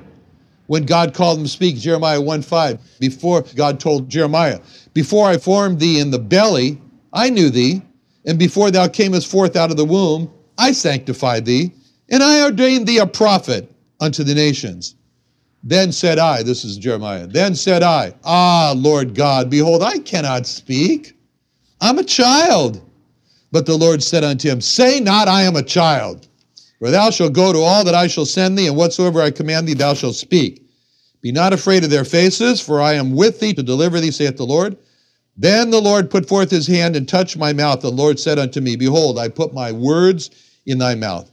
when 0.67 0.85
God 0.85 1.15
called 1.15 1.39
him 1.39 1.45
to 1.45 1.51
speak, 1.51 1.77
Jeremiah 1.77 2.21
1 2.21 2.43
5. 2.43 2.79
Before 3.01 3.43
God 3.57 3.81
told 3.81 4.09
Jeremiah, 4.09 4.61
Before 4.93 5.27
I 5.27 5.39
formed 5.39 5.81
thee 5.81 5.99
in 5.99 6.11
the 6.11 6.19
belly, 6.19 6.79
I 7.13 7.31
knew 7.31 7.49
thee 7.49 7.83
and 8.25 8.39
before 8.39 8.71
thou 8.71 8.89
camest 8.89 9.31
forth 9.31 9.57
out 9.57 9.71
of 9.71 9.77
the 9.77 9.85
womb, 9.85 10.31
I 10.59 10.73
sanctified 10.73 11.47
thee, 11.47 11.73
and 12.11 12.23
I 12.23 12.43
ordained 12.43 12.87
thee 12.87 12.99
a 12.99 13.07
prophet 13.07 13.71
unto 14.01 14.25
the 14.25 14.35
nations. 14.35 14.95
Then 15.63 15.93
said 15.93 16.19
I, 16.19 16.43
this 16.43 16.65
is 16.65 16.77
Jeremiah, 16.77 17.27
then 17.27 17.55
said 17.55 17.83
I, 17.83 18.15
Ah, 18.25 18.75
Lord 18.77 19.15
God, 19.15 19.51
behold, 19.51 19.83
I 19.83 19.99
cannot 19.99 20.47
speak. 20.47 21.15
I'm 21.81 21.99
a 21.99 22.05
child. 22.05 22.83
But 23.53 23.67
the 23.67 23.77
Lord 23.77 24.03
said 24.03 24.23
unto 24.25 24.49
him, 24.49 24.61
Say 24.61 25.01
not, 25.01 25.29
I 25.29 25.43
am 25.43 25.57
a 25.57 25.63
child, 25.63 26.29
for 26.79 26.91
thou 26.91 27.11
shalt 27.11 27.33
go 27.33 27.53
to 27.53 27.59
all 27.59 27.85
that 27.85 27.95
I 27.95 28.07
shall 28.07 28.27
send 28.27 28.57
thee, 28.57 28.69
and 28.69 28.77
whatsoever 28.77 29.21
I 29.21 29.31
command 29.31 29.67
thee, 29.67 29.75
thou 29.75 29.95
shalt 29.95 30.15
speak. 30.15 30.67
Be 31.21 31.33
not 31.33 31.53
afraid 31.53 31.85
of 31.85 31.91
their 31.91 32.05
faces, 32.05 32.61
for 32.61 32.81
I 32.81 32.95
am 32.95 33.15
with 33.15 33.41
thee 33.41 33.53
to 33.55 33.63
deliver 33.63 34.01
thee, 34.01 34.11
saith 34.11 34.37
the 34.37 34.47
Lord. 34.47 34.77
Then 35.37 35.71
the 35.71 35.81
Lord 35.81 36.11
put 36.11 36.29
forth 36.29 36.51
his 36.51 36.67
hand 36.67 36.97
and 36.97 37.09
touched 37.09 37.37
my 37.37 37.53
mouth. 37.53 37.81
The 37.81 37.91
Lord 37.91 38.21
said 38.21 38.39
unto 38.39 38.61
me, 38.61 38.77
Behold, 38.77 39.19
I 39.19 39.29
put 39.29 39.53
my 39.53 39.73
words 39.73 40.31
in 40.67 40.79
thy 40.79 40.95
mouth. 40.95 41.31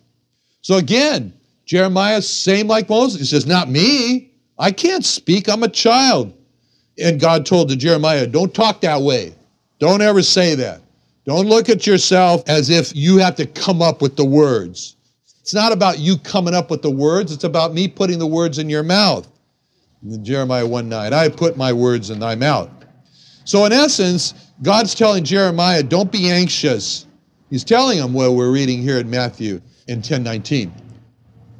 So 0.62 0.77
again, 0.77 1.34
Jeremiah, 1.66 2.22
same 2.22 2.68
like 2.68 2.89
Moses. 2.89 3.20
He 3.20 3.25
says, 3.25 3.46
Not 3.46 3.70
me. 3.70 4.32
I 4.58 4.72
can't 4.72 5.06
speak. 5.06 5.48
I'm 5.48 5.63
a 5.63 5.70
child. 5.70 6.34
And 6.98 7.20
God 7.20 7.46
told 7.46 7.70
to 7.70 7.75
Jeremiah, 7.75 8.27
Don't 8.27 8.54
talk 8.54 8.82
that 8.82 9.01
way. 9.01 9.36
Don't 9.79 10.01
ever 10.01 10.24
say 10.24 10.55
that. 10.55 10.81
Don't 11.25 11.48
look 11.48 11.69
at 11.69 11.86
yourself 11.86 12.43
as 12.48 12.69
if 12.69 12.96
you 12.96 13.17
have 13.17 13.36
to 13.36 13.46
come 13.46 13.81
up 13.81 14.01
with 14.01 14.15
the 14.15 14.25
words. 14.25 14.96
It's 15.41 15.53
not 15.53 15.72
about 15.72 16.00
you 16.00 16.17
coming 16.17 16.53
up 16.53 16.72
with 16.72 16.81
the 16.81 16.91
words, 16.91 17.31
it's 17.31 17.43
about 17.43 17.74
me 17.74 17.88
putting 17.88 18.19
the 18.19 18.27
words 18.27 18.60
in 18.60 18.69
your 18.69 18.84
mouth. 18.84 19.27
In 20.03 20.24
Jeremiah 20.24 20.65
1 20.65 20.89
9, 20.89 21.13
I 21.13 21.29
put 21.29 21.57
my 21.57 21.74
words 21.74 22.10
in 22.10 22.19
thy 22.19 22.36
mouth. 22.36 22.69
So, 23.46 23.65
in 23.65 23.72
essence, 23.72 24.34
God's 24.62 24.93
telling 24.93 25.24
Jeremiah, 25.24 25.84
don't 25.84 26.12
be 26.12 26.29
anxious. 26.29 27.05
He's 27.50 27.63
telling 27.63 27.98
him 27.98 28.13
what 28.13 28.34
we're 28.34 28.51
reading 28.51 28.81
here 28.81 29.00
in 29.00 29.10
Matthew 29.10 29.62
in 29.88 29.98
1019. 29.98 30.72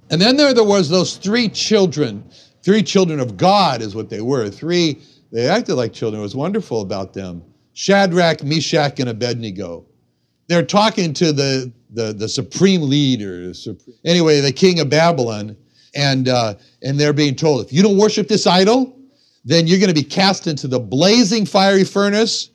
And 0.10 0.22
then 0.22 0.38
there, 0.38 0.54
there 0.54 0.64
was 0.64 0.90
those 0.90 1.18
three 1.18 1.50
children, 1.50 2.24
three 2.64 2.84
children 2.84 3.20
of 3.20 3.38
God 3.38 3.82
is 3.82 3.96
what 3.96 4.10
they 4.10 4.22
were. 4.22 4.50
Three, 4.50 5.02
they 5.32 5.48
acted 5.48 5.76
like 5.76 5.94
children. 5.94 6.20
It 6.20 6.24
was 6.24 6.36
wonderful 6.36 6.82
about 6.82 7.14
them. 7.14 7.44
Shadrach, 7.78 8.44
Meshach, 8.44 9.00
and 9.00 9.08
Abednego. 9.08 9.86
They're 10.48 10.66
talking 10.66 11.14
to 11.14 11.32
the, 11.32 11.72
the, 11.92 12.12
the 12.12 12.28
supreme 12.28 12.82
leader. 12.82 13.54
Anyway, 14.04 14.42
the 14.42 14.52
king 14.52 14.80
of 14.80 14.90
Babylon. 14.90 15.56
And, 15.94 16.28
uh, 16.28 16.56
and 16.82 17.00
they're 17.00 17.14
being 17.14 17.36
told, 17.36 17.64
if 17.64 17.72
you 17.72 17.84
don't 17.84 18.00
worship 18.00 18.28
this 18.28 18.48
idol, 18.48 18.98
then 19.46 19.68
you're 19.68 19.78
going 19.78 19.94
to 19.94 19.94
be 19.94 20.04
cast 20.04 20.48
into 20.48 20.68
the 20.68 20.80
blazing 20.80 21.46
fiery 21.46 21.84
furnace. 21.84 22.50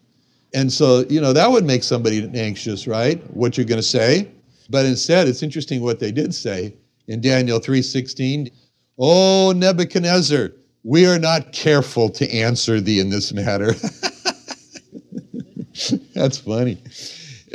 And 0.54 0.72
so, 0.72 1.04
you 1.08 1.20
know, 1.20 1.32
that 1.32 1.48
would 1.48 1.64
make 1.64 1.84
somebody 1.84 2.28
anxious, 2.34 2.88
right? 2.88 3.22
What 3.30 3.56
you're 3.56 3.64
going 3.64 3.80
to 3.80 3.86
say. 3.86 4.28
But 4.70 4.86
instead, 4.86 5.28
it's 5.28 5.44
interesting 5.44 5.82
what 5.82 6.00
they 6.00 6.10
did 6.10 6.34
say 6.34 6.74
in 7.06 7.20
Daniel 7.20 7.60
3:16. 7.60 8.50
Oh, 8.98 9.52
Nebuchadnezzar, 9.54 10.50
we 10.82 11.06
are 11.06 11.18
not 11.20 11.52
careful 11.52 12.10
to 12.10 12.28
answer 12.32 12.80
thee 12.80 12.98
in 12.98 13.08
this 13.08 13.32
matter. 13.32 13.74
That's 16.14 16.38
funny. 16.38 16.78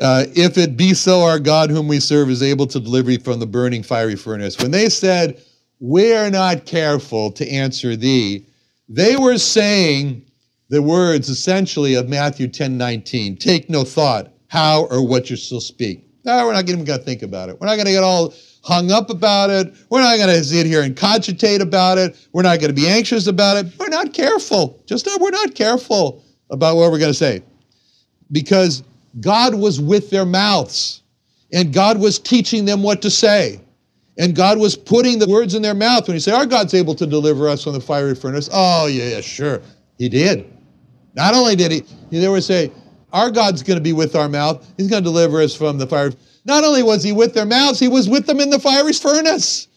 Uh, 0.02 0.26
if 0.36 0.58
it 0.58 0.78
be 0.78 0.94
so, 0.94 1.22
our 1.22 1.40
God, 1.40 1.70
whom 1.70 1.88
we 1.88 2.00
serve, 2.00 2.30
is 2.30 2.44
able 2.44 2.68
to 2.68 2.80
deliver 2.80 3.12
you 3.12 3.20
from 3.20 3.40
the 3.40 3.48
burning 3.48 3.84
fiery 3.84 4.16
furnace. 4.16 4.58
When 4.60 4.72
they 4.72 4.90
said, 4.90 5.42
We 5.80 6.14
are 6.16 6.30
not 6.30 6.66
careful 6.66 7.32
to 7.32 7.50
answer 7.50 7.96
thee, 7.96 8.46
they 8.90 9.16
were 9.16 9.38
saying 9.38 10.24
the 10.70 10.82
words 10.82 11.30
essentially 11.30 11.96
of 11.96 12.10
Matthew 12.10 12.48
10 12.48 12.78
19. 12.78 13.38
Take 13.38 13.70
no 13.70 13.84
thought 13.84 14.34
how 14.50 14.86
or 14.86 15.06
what 15.06 15.30
you 15.30 15.36
shall 15.36 15.62
speak. 15.62 16.06
No, 16.26 16.46
we're 16.46 16.54
not 16.54 16.68
even 16.68 16.84
going 16.84 17.00
to 17.00 17.06
think 17.06 17.22
about 17.22 17.50
it. 17.50 17.60
We're 17.60 17.68
not 17.68 17.76
going 17.76 17.86
to 17.86 17.92
get 17.92 18.04
all 18.04 18.34
hung 18.64 18.92
up 18.92 19.10
about 19.10 19.50
it. 19.50 19.74
We're 19.90 20.02
not 20.02 20.18
going 20.18 20.30
to 20.30 20.44
sit 20.44 20.66
here 20.66 20.82
and 20.82 20.96
cogitate 20.96 21.62
about 21.62 21.98
it. 21.98 22.18
We're 22.34 22.42
not 22.42 22.60
going 22.60 22.74
to 22.74 22.80
be 22.82 22.88
anxious 22.88 23.28
about 23.28 23.58
it. 23.58 23.72
We're 23.80 23.88
not 23.88 24.14
careful. 24.14 24.84
Just 24.86 25.06
not, 25.06 25.22
we're 25.22 25.30
not 25.30 25.56
careful 25.56 26.24
about 26.50 26.76
what 26.76 26.92
we're 26.92 27.00
going 27.00 27.12
to 27.12 27.18
say. 27.18 27.44
Because 28.32 28.84
God 29.20 29.56
was 29.56 29.80
with 29.80 30.10
their 30.10 30.26
mouths 30.26 31.02
and 31.54 31.74
God 31.74 32.00
was 32.00 32.20
teaching 32.20 32.66
them 32.66 32.84
what 32.84 33.02
to 33.02 33.10
say. 33.10 33.62
And 34.20 34.36
God 34.36 34.58
was 34.58 34.76
putting 34.76 35.20
the 35.20 35.28
words 35.28 35.54
in 35.54 35.62
their 35.62 35.76
mouth 35.76 36.08
when 36.08 36.16
you 36.16 36.20
say, 36.20 36.32
Our 36.32 36.46
God's 36.46 36.74
able 36.74 36.96
to 36.96 37.06
deliver 37.06 37.48
us 37.48 37.64
from 37.64 37.74
the 37.74 37.80
fiery 37.80 38.16
furnace. 38.16 38.50
Oh, 38.52 38.88
yeah, 38.88 39.22
sure. 39.22 39.62
He 39.98 40.10
did. 40.10 40.52
Not 41.14 41.34
only 41.36 41.56
did 41.56 41.72
he, 41.72 41.84
they 42.10 42.28
would 42.28 42.44
say, 42.44 42.72
Our 43.14 43.30
God's 43.30 43.62
going 43.62 43.78
to 43.78 43.84
be 43.84 43.94
with 43.94 44.16
our 44.16 44.28
mouth. 44.28 44.66
He's 44.78 44.90
going 44.90 45.04
to 45.04 45.10
deliver 45.10 45.42
us 45.42 45.56
from 45.56 45.78
the 45.78 45.86
fire. 45.86 46.12
Not 46.46 46.64
only 46.64 46.82
was 46.82 47.04
he 47.04 47.12
with 47.12 47.34
their 47.34 47.46
mouths, 47.46 47.80
he 47.80 47.88
was 47.88 48.10
with 48.10 48.26
them 48.26 48.40
in 48.40 48.50
the 48.50 48.60
fiery 48.60 48.94
furnace. 48.94 49.68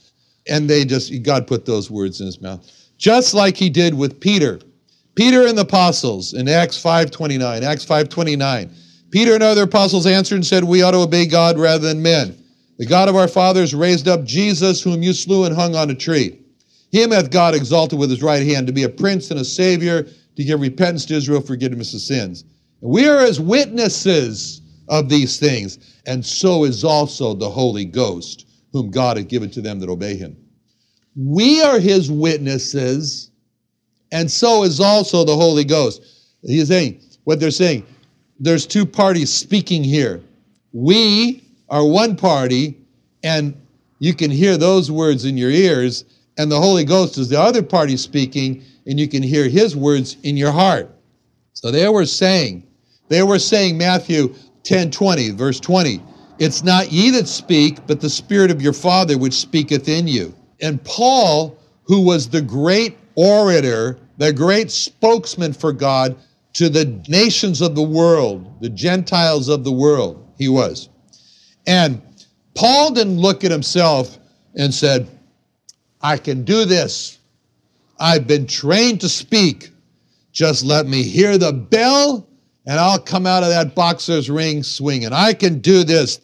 And 0.49 0.71
they 0.71 0.85
just, 0.85 1.23
God 1.23 1.47
put 1.47 1.67
those 1.67 1.91
words 1.91 2.21
in 2.21 2.27
his 2.27 2.41
mouth. 2.41 2.67
Just 2.97 3.35
like 3.35 3.57
he 3.57 3.69
did 3.69 3.95
with 3.95 4.21
Peter. 4.21 4.61
Peter 5.21 5.47
and 5.47 5.59
the 5.59 5.63
apostles 5.63 6.33
in 6.33 6.49
Acts 6.49 6.83
5.29. 6.83 7.61
Acts 7.61 7.85
5.29. 7.85 8.75
Peter 9.11 9.35
and 9.35 9.43
other 9.43 9.65
apostles 9.65 10.07
answered 10.07 10.37
and 10.37 10.47
said, 10.47 10.65
We 10.65 10.81
ought 10.81 10.93
to 10.93 10.97
obey 10.97 11.27
God 11.27 11.59
rather 11.59 11.87
than 11.87 12.01
men. 12.01 12.43
The 12.79 12.87
God 12.87 13.07
of 13.07 13.17
our 13.17 13.29
fathers 13.29 13.75
raised 13.75 14.09
up 14.09 14.25
Jesus, 14.25 14.81
whom 14.81 15.03
you 15.03 15.13
slew 15.13 15.45
and 15.45 15.55
hung 15.55 15.77
on 15.77 15.91
a 15.91 15.95
tree. 15.95 16.41
Him 16.91 17.11
hath 17.11 17.31
God 17.31 17.55
exalted 17.55 17.99
with 17.99 18.09
his 18.09 18.23
right 18.23 18.43
hand 18.47 18.67
to 18.67 18.73
be 18.73 18.85
a 18.85 18.89
prince 18.89 19.31
and 19.31 19.39
a 19.39 19.45
savior, 19.45 20.05
to 20.05 20.43
give 20.43 20.59
repentance 20.59 21.05
to 21.05 21.17
Israel, 21.17 21.43
forgiveness 21.43 21.93
of 21.93 22.01
sins. 22.01 22.45
And 22.81 22.91
we 22.91 23.07
are 23.07 23.19
as 23.19 23.39
witnesses 23.39 24.63
of 24.89 25.11
these 25.11 25.39
things, 25.39 26.01
and 26.07 26.25
so 26.25 26.65
is 26.65 26.83
also 26.83 27.35
the 27.35 27.51
Holy 27.51 27.85
Ghost, 27.85 28.47
whom 28.73 28.91
God 28.91 29.19
hath 29.19 29.29
given 29.29 29.51
to 29.51 29.61
them 29.61 29.81
that 29.81 29.91
obey 29.91 30.17
him. 30.17 30.35
We 31.15 31.61
are 31.61 31.79
his 31.79 32.11
witnesses, 32.11 33.30
and 34.13 34.31
so 34.31 34.65
is 34.65 34.81
also 34.81 35.25
the 35.25 35.37
Holy 35.37 35.65
Ghost. 35.65 36.03
He's 36.43 36.69
saying, 36.69 37.01
what 37.25 37.41
they're 37.41 37.51
saying, 37.51 37.87
there's 38.39 38.67
two 38.67 38.87
parties 38.87 39.33
speaking 39.33 39.85
here. 39.85 40.21
We 40.73 41.45
are 41.69 41.85
one 41.85 42.17
party, 42.17 42.79
and 43.23 43.55
you 43.99 44.15
can 44.15 44.31
hear 44.31 44.57
those 44.57 44.91
words 44.91 45.25
in 45.25 45.37
your 45.37 45.51
ears, 45.51 46.05
and 46.39 46.51
the 46.51 46.61
Holy 46.61 46.85
Ghost 46.85 47.19
is 47.19 47.29
the 47.29 47.41
other 47.41 47.63
party 47.63 47.97
speaking, 47.97 48.65
and 48.87 48.99
you 48.99 49.09
can 49.09 49.23
hear 49.23 49.49
his 49.49 49.77
words 49.77 50.17
in 50.23 50.37
your 50.37 50.53
heart. 50.53 50.91
So 51.53 51.71
they 51.71 51.89
were 51.89 52.07
saying, 52.07 52.67
they 53.09 53.23
were 53.23 53.39
saying, 53.39 53.77
Matthew 53.77 54.35
10 54.63 54.91
20, 54.91 55.31
verse 55.31 55.61
20, 55.61 56.03
it's 56.39 56.65
not 56.65 56.91
ye 56.91 57.11
that 57.11 57.29
speak, 57.29 57.87
but 57.87 58.01
the 58.01 58.09
Spirit 58.09 58.51
of 58.51 58.63
your 58.63 58.73
Father 58.73 59.19
which 59.19 59.35
speaketh 59.35 59.89
in 59.89 60.09
you. 60.09 60.35
And 60.63 60.83
Paul, 60.85 61.59
who 61.85 62.01
was 62.01 62.29
the 62.29 62.41
great 62.41 62.97
orator, 63.15 63.99
the 64.19 64.33
great 64.33 64.71
spokesman 64.71 65.53
for 65.53 65.73
God 65.73 66.17
to 66.55 66.69
the 66.69 66.85
nations 67.09 67.61
of 67.61 67.75
the 67.75 67.83
world, 67.83 68.61
the 68.61 68.69
Gentiles 68.69 69.49
of 69.49 69.65
the 69.65 69.73
world, 69.73 70.27
he 70.37 70.49
was. 70.49 70.89
And 71.67 72.03
Paul 72.55 72.93
didn't 72.93 73.19
look 73.19 73.45
at 73.45 73.51
himself 73.51 74.19
and 74.55 74.75
said, 74.75 75.09
I 76.01 76.17
can 76.17 76.45
do 76.45 76.65
this. 76.65 77.19
I've 77.99 78.27
been 78.27 78.47
trained 78.47 79.03
to 79.03 79.09
speak. 79.09 79.71
Just 80.33 80.65
let 80.65 80.87
me 80.87 81.03
hear 81.03 81.39
the 81.39 81.53
bell 81.53 82.27
and 82.67 82.79
I'll 82.79 83.01
come 83.01 83.27
out 83.27 83.43
of 83.43 83.49
that 83.51 83.75
boxer's 83.75 84.31
ring 84.31 84.63
swinging. 84.63 85.13
I 85.13 85.33
can 85.33 85.61
do 85.61 85.83
this. 85.85 86.21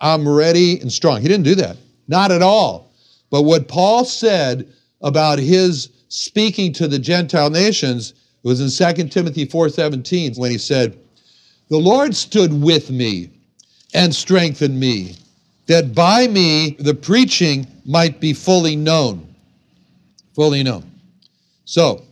I'm 0.00 0.28
ready 0.28 0.80
and 0.80 0.92
strong. 0.92 1.20
He 1.20 1.28
didn't 1.28 1.44
do 1.44 1.54
that. 1.56 1.76
Not 2.08 2.30
at 2.30 2.42
all. 2.42 2.92
But 3.30 3.42
what 3.42 3.68
Paul 3.68 4.04
said 4.04 4.68
about 5.00 5.38
his 5.38 5.88
speaking 6.08 6.72
to 6.72 6.88
the 6.88 6.98
Gentile 6.98 7.50
nations 7.50 8.14
It 8.44 8.48
was 8.48 8.60
in 8.60 8.70
2 8.70 9.10
Timothy 9.10 9.44
4:17 9.44 10.38
when 10.38 10.50
he 10.50 10.58
said, 10.58 10.96
"The 11.68 11.78
Lord 11.78 12.14
stood 12.14 12.52
with 12.62 12.90
me 12.90 13.30
and 13.92 14.14
strengthened 14.14 14.78
me, 14.78 15.16
that 15.66 15.94
by 15.94 16.28
me 16.28 16.76
the 16.78 16.94
preaching 16.94 17.66
might 17.84 18.20
be 18.20 18.32
fully 18.32 18.76
known." 18.76 19.26
Fully 20.34 20.62
known. 20.62 20.84
So, 21.64 22.02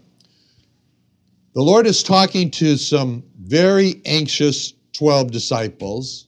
the 1.55 1.63
Lord 1.63 1.87
is 1.87 2.03
talking 2.03 2.51
to 2.51 2.77
some 2.77 3.23
very 3.41 4.01
anxious 4.05 4.75
12 4.93 5.31
disciples. 5.31 6.27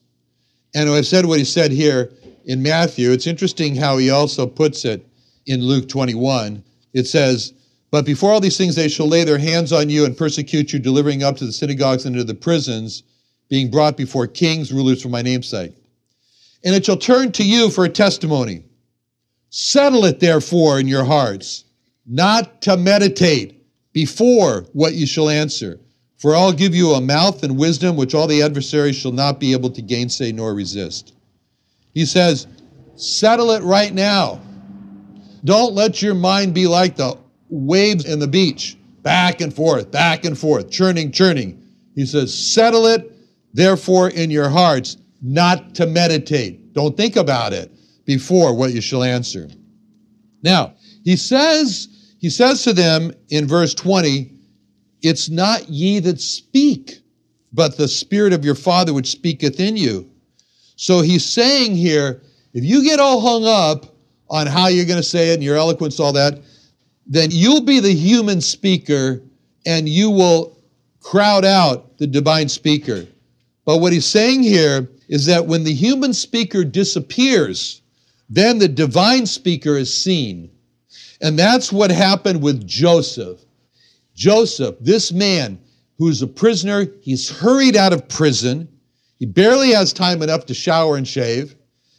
And 0.73 0.89
I've 0.89 1.05
said 1.05 1.25
what 1.25 1.39
he 1.39 1.45
said 1.45 1.71
here 1.71 2.11
in 2.45 2.63
Matthew. 2.63 3.11
It's 3.11 3.27
interesting 3.27 3.75
how 3.75 3.97
he 3.97 4.09
also 4.09 4.47
puts 4.47 4.85
it 4.85 5.05
in 5.45 5.61
Luke 5.61 5.89
21. 5.89 6.63
It 6.93 7.05
says, 7.05 7.53
But 7.91 8.05
before 8.05 8.31
all 8.31 8.39
these 8.39 8.57
things, 8.57 8.75
they 8.75 8.87
shall 8.87 9.07
lay 9.07 9.23
their 9.23 9.37
hands 9.37 9.73
on 9.73 9.89
you 9.89 10.05
and 10.05 10.15
persecute 10.15 10.71
you, 10.73 10.79
delivering 10.79 11.23
up 11.23 11.37
to 11.37 11.45
the 11.45 11.51
synagogues 11.51 12.05
and 12.05 12.15
to 12.15 12.23
the 12.23 12.35
prisons, 12.35 13.03
being 13.49 13.71
brought 13.71 13.97
before 13.97 14.27
kings, 14.27 14.71
rulers 14.71 15.01
for 15.01 15.09
my 15.09 15.21
namesake. 15.21 15.73
And 16.63 16.75
it 16.75 16.85
shall 16.85 16.97
turn 16.97 17.31
to 17.33 17.43
you 17.43 17.69
for 17.69 17.85
a 17.85 17.89
testimony. 17.89 18.63
Settle 19.49 20.05
it, 20.05 20.19
therefore, 20.19 20.79
in 20.79 20.87
your 20.87 21.03
hearts, 21.03 21.63
not 22.05 22.61
to 22.61 22.77
meditate 22.77 23.65
before 23.93 24.65
what 24.73 24.93
you 24.93 25.07
shall 25.07 25.29
answer. 25.29 25.79
For 26.17 26.35
I'll 26.35 26.53
give 26.53 26.75
you 26.75 26.91
a 26.91 27.01
mouth 27.01 27.43
and 27.43 27.57
wisdom 27.57 27.95
which 27.95 28.13
all 28.13 28.27
the 28.27 28.43
adversaries 28.43 28.97
shall 28.97 29.13
not 29.13 29.39
be 29.39 29.53
able 29.53 29.69
to 29.71 29.81
gainsay 29.81 30.31
nor 30.31 30.53
resist. 30.53 31.13
He 31.93 32.05
says, 32.05 32.45
settle 32.95 33.51
it 33.51 33.63
right 33.63 33.93
now. 33.93 34.41
Don't 35.45 35.73
let 35.73 36.01
your 36.01 36.13
mind 36.13 36.53
be 36.53 36.67
like 36.67 36.97
the 36.97 37.17
waves 37.49 38.05
in 38.05 38.19
the 38.19 38.27
beach, 38.27 38.77
back 39.01 39.41
and 39.41 39.53
forth, 39.53 39.91
back 39.91 40.25
and 40.25 40.37
forth, 40.37 40.69
churning, 40.69 41.11
churning. 41.11 41.63
He 41.95 42.05
says, 42.05 42.33
settle 42.33 42.85
it, 42.85 43.11
therefore, 43.53 44.09
in 44.09 44.31
your 44.31 44.49
hearts, 44.49 44.97
not 45.21 45.75
to 45.75 45.85
meditate. 45.85 46.73
Don't 46.73 46.95
think 46.95 47.15
about 47.15 47.53
it 47.53 47.71
before 48.05 48.55
what 48.55 48.71
you 48.71 48.81
shall 48.81 49.03
answer. 49.03 49.49
Now, 50.41 50.73
he 51.03 51.15
says, 51.15 52.15
he 52.19 52.29
says 52.29 52.63
to 52.63 52.73
them 52.73 53.11
in 53.29 53.47
verse 53.47 53.73
20, 53.73 54.31
It's 55.01 55.29
not 55.29 55.67
ye 55.69 55.99
that 55.99 56.21
speak, 56.21 56.99
but 57.51 57.77
the 57.77 57.87
Spirit 57.87 58.33
of 58.33 58.45
your 58.45 58.55
Father 58.55 58.93
which 58.93 59.11
speaketh 59.11 59.59
in 59.59 59.75
you. 59.75 60.09
So 60.75 61.01
he's 61.01 61.25
saying 61.25 61.75
here, 61.75 62.21
if 62.53 62.63
you 62.63 62.83
get 62.83 62.99
all 62.99 63.19
hung 63.19 63.45
up 63.45 63.95
on 64.29 64.47
how 64.47 64.67
you're 64.67 64.85
going 64.85 65.01
to 65.01 65.03
say 65.03 65.31
it 65.31 65.35
and 65.35 65.43
your 65.43 65.57
eloquence, 65.57 65.99
all 65.99 66.13
that, 66.13 66.39
then 67.09 67.31
you'll 67.31 67.65
be 67.65 67.79
the 67.79 67.93
human 67.93 68.39
speaker 68.39 69.21
and 69.65 69.89
you 69.89 70.11
will 70.11 70.57
crowd 71.01 71.43
out 71.43 71.97
the 71.97 72.05
divine 72.07 72.47
speaker. 72.47 73.07
But 73.65 73.77
what 73.77 73.91
he's 73.91 74.05
saying 74.05 74.43
here 74.43 74.87
is 75.09 75.25
that 75.25 75.47
when 75.47 75.63
the 75.63 75.73
human 75.73 76.13
speaker 76.13 76.63
disappears, 76.63 77.81
then 78.29 78.59
the 78.59 78.67
divine 78.67 79.25
speaker 79.25 79.75
is 79.75 79.91
seen. 79.91 80.51
And 81.19 81.37
that's 81.37 81.73
what 81.73 81.89
happened 81.89 82.43
with 82.43 82.65
Joseph. 82.67 83.39
Joseph, 84.15 84.75
this 84.79 85.11
man 85.11 85.59
who's 85.97 86.21
a 86.21 86.27
prisoner, 86.27 86.87
he's 87.01 87.29
hurried 87.29 87.75
out 87.75 87.91
of 87.91 88.07
prison. 88.07 88.67
He 89.17 89.25
barely 89.25 89.71
has 89.71 89.91
time 89.93 90.21
enough 90.21 90.45
to 90.45 90.53
shower 90.53 90.95
and 90.95 91.07
shave, 91.07 91.55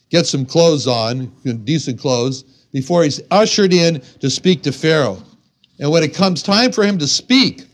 get 0.08 0.26
some 0.26 0.46
clothes 0.46 0.86
on, 0.86 1.26
decent 1.64 1.98
clothes, 1.98 2.59
before 2.72 3.04
he's 3.04 3.20
ushered 3.30 3.72
in 3.72 4.00
to 4.20 4.30
speak 4.30 4.62
to 4.62 4.72
Pharaoh. 4.72 5.22
And 5.78 5.90
when 5.90 6.02
it 6.02 6.14
comes 6.14 6.42
time 6.42 6.72
for 6.72 6.84
him 6.84 6.98
to 6.98 7.06
speak, 7.06 7.64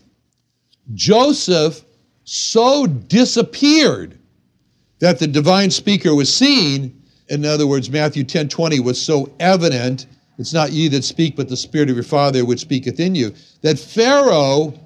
Joseph 0.93 1.83
so 2.23 2.87
disappeared 2.87 4.17
that 4.99 5.19
the 5.19 5.27
divine 5.27 5.71
speaker 5.71 6.15
was 6.15 6.33
seen. 6.33 7.03
In 7.29 7.45
other 7.45 7.67
words, 7.67 7.89
Matthew 7.89 8.23
10 8.23 8.49
20 8.49 8.79
was 8.79 9.01
so 9.01 9.33
evident 9.39 10.07
it's 10.37 10.53
not 10.53 10.71
ye 10.71 10.87
that 10.89 11.03
speak, 11.03 11.35
but 11.35 11.49
the 11.49 11.57
Spirit 11.57 11.89
of 11.89 11.95
your 11.95 12.03
Father 12.03 12.45
which 12.45 12.59
speaketh 12.59 12.99
in 12.99 13.15
you. 13.15 13.33
That 13.61 13.79
Pharaoh, 13.79 14.79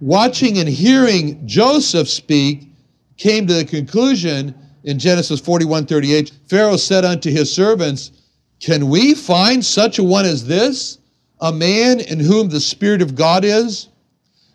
watching 0.00 0.58
and 0.58 0.68
hearing 0.68 1.46
Joseph 1.46 2.08
speak, 2.08 2.68
came 3.16 3.46
to 3.48 3.54
the 3.54 3.64
conclusion 3.64 4.54
in 4.84 4.98
Genesis 4.98 5.40
41 5.40 5.86
38, 5.86 6.32
Pharaoh 6.48 6.76
said 6.76 7.04
unto 7.04 7.30
his 7.30 7.52
servants, 7.52 8.12
Can 8.60 8.88
we 8.88 9.14
find 9.14 9.64
such 9.64 9.98
a 9.98 10.02
one 10.02 10.24
as 10.24 10.46
this, 10.46 10.98
a 11.40 11.52
man 11.52 12.00
in 12.00 12.18
whom 12.18 12.48
the 12.48 12.60
Spirit 12.60 13.02
of 13.02 13.14
God 13.14 13.44
is? 13.44 13.88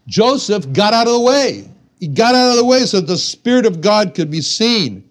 Joseph 0.07 0.71
got 0.73 0.93
out 0.93 1.07
of 1.07 1.13
the 1.13 1.19
way. 1.21 1.69
He 1.99 2.07
got 2.07 2.35
out 2.35 2.51
of 2.51 2.57
the 2.57 2.65
way 2.65 2.85
so 2.85 2.99
that 2.99 3.07
the 3.07 3.17
Spirit 3.17 3.65
of 3.65 3.79
God 3.79 4.13
could 4.13 4.29
be 4.29 4.41
seen 4.41 5.07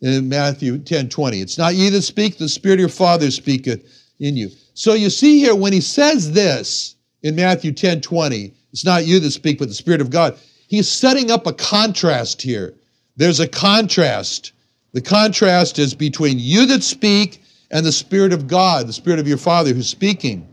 in 0.00 0.28
Matthew 0.28 0.78
10 0.78 1.08
20. 1.08 1.40
It's 1.40 1.58
not 1.58 1.74
ye 1.74 1.88
that 1.90 2.02
speak, 2.02 2.38
the 2.38 2.48
Spirit 2.48 2.74
of 2.74 2.80
your 2.80 2.88
Father 2.88 3.30
speaketh 3.30 3.84
in 4.18 4.36
you. 4.36 4.50
So 4.74 4.94
you 4.94 5.10
see 5.10 5.38
here 5.38 5.54
when 5.54 5.72
he 5.72 5.80
says 5.80 6.32
this 6.32 6.96
in 7.22 7.36
Matthew 7.36 7.70
10 7.70 8.00
20, 8.00 8.52
it's 8.72 8.84
not 8.84 9.06
you 9.06 9.20
that 9.20 9.30
speak, 9.30 9.60
but 9.60 9.68
the 9.68 9.74
Spirit 9.74 10.00
of 10.00 10.10
God. 10.10 10.36
He's 10.66 10.88
setting 10.88 11.30
up 11.30 11.46
a 11.46 11.52
contrast 11.52 12.42
here. 12.42 12.74
There's 13.16 13.38
a 13.38 13.46
contrast. 13.46 14.52
The 14.92 15.00
contrast 15.00 15.78
is 15.78 15.94
between 15.94 16.40
you 16.40 16.66
that 16.66 16.82
speak 16.82 17.43
and 17.74 17.84
the 17.84 17.92
Spirit 17.92 18.32
of 18.32 18.46
God, 18.46 18.86
the 18.86 18.92
Spirit 18.94 19.18
of 19.18 19.28
your 19.28 19.36
Father 19.36 19.74
who's 19.74 19.88
speaking. 19.88 20.48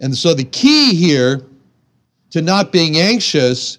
And 0.00 0.16
so 0.16 0.34
the 0.34 0.44
key 0.44 0.94
here 0.94 1.44
to 2.30 2.42
not 2.42 2.70
being 2.70 2.96
anxious 2.98 3.78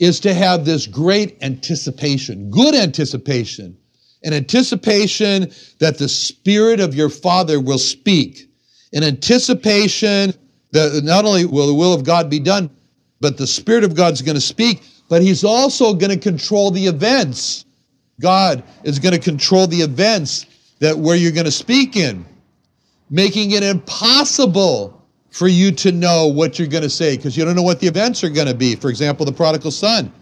is 0.00 0.18
to 0.20 0.34
have 0.34 0.64
this 0.64 0.88
great 0.88 1.36
anticipation, 1.42 2.50
good 2.50 2.74
anticipation, 2.74 3.76
an 4.24 4.32
anticipation 4.32 5.52
that 5.78 5.98
the 5.98 6.08
Spirit 6.08 6.80
of 6.80 6.94
your 6.94 7.10
Father 7.10 7.60
will 7.60 7.78
speak 7.78 8.48
an 8.94 9.02
anticipation 9.02 10.32
that 10.70 11.02
not 11.04 11.24
only 11.24 11.44
will 11.44 11.66
the 11.66 11.74
will 11.74 11.92
of 11.92 12.04
God 12.04 12.30
be 12.30 12.38
done, 12.38 12.70
but 13.20 13.36
the 13.36 13.46
Spirit 13.46 13.84
of 13.84 13.94
God's 13.94 14.22
going 14.22 14.36
to 14.36 14.40
speak, 14.40 14.82
but 15.08 15.20
He's 15.20 15.44
also 15.44 15.94
going 15.94 16.10
to 16.10 16.16
control 16.18 16.70
the 16.70 16.86
events. 16.86 17.64
God 18.20 18.62
is 18.84 19.00
going 19.00 19.14
to 19.14 19.20
control 19.20 19.66
the 19.66 19.80
events 19.80 20.46
that 20.84 20.98
where 20.98 21.16
you're 21.16 21.32
going 21.32 21.46
to 21.46 21.50
speak 21.50 21.96
in, 21.96 22.26
making 23.08 23.52
it 23.52 23.62
impossible 23.62 25.02
for 25.30 25.48
you 25.48 25.72
to 25.72 25.90
know 25.90 26.26
what 26.26 26.58
you're 26.58 26.68
going 26.68 26.82
to 26.82 26.90
say 26.90 27.16
because 27.16 27.36
you 27.36 27.44
don't 27.44 27.56
know 27.56 27.62
what 27.62 27.80
the 27.80 27.86
events 27.86 28.22
are 28.22 28.28
going 28.28 28.46
to 28.46 28.54
be. 28.54 28.76
For 28.76 28.90
example, 28.90 29.24
the 29.24 29.32
prodigal 29.32 29.70
son. 29.70 30.12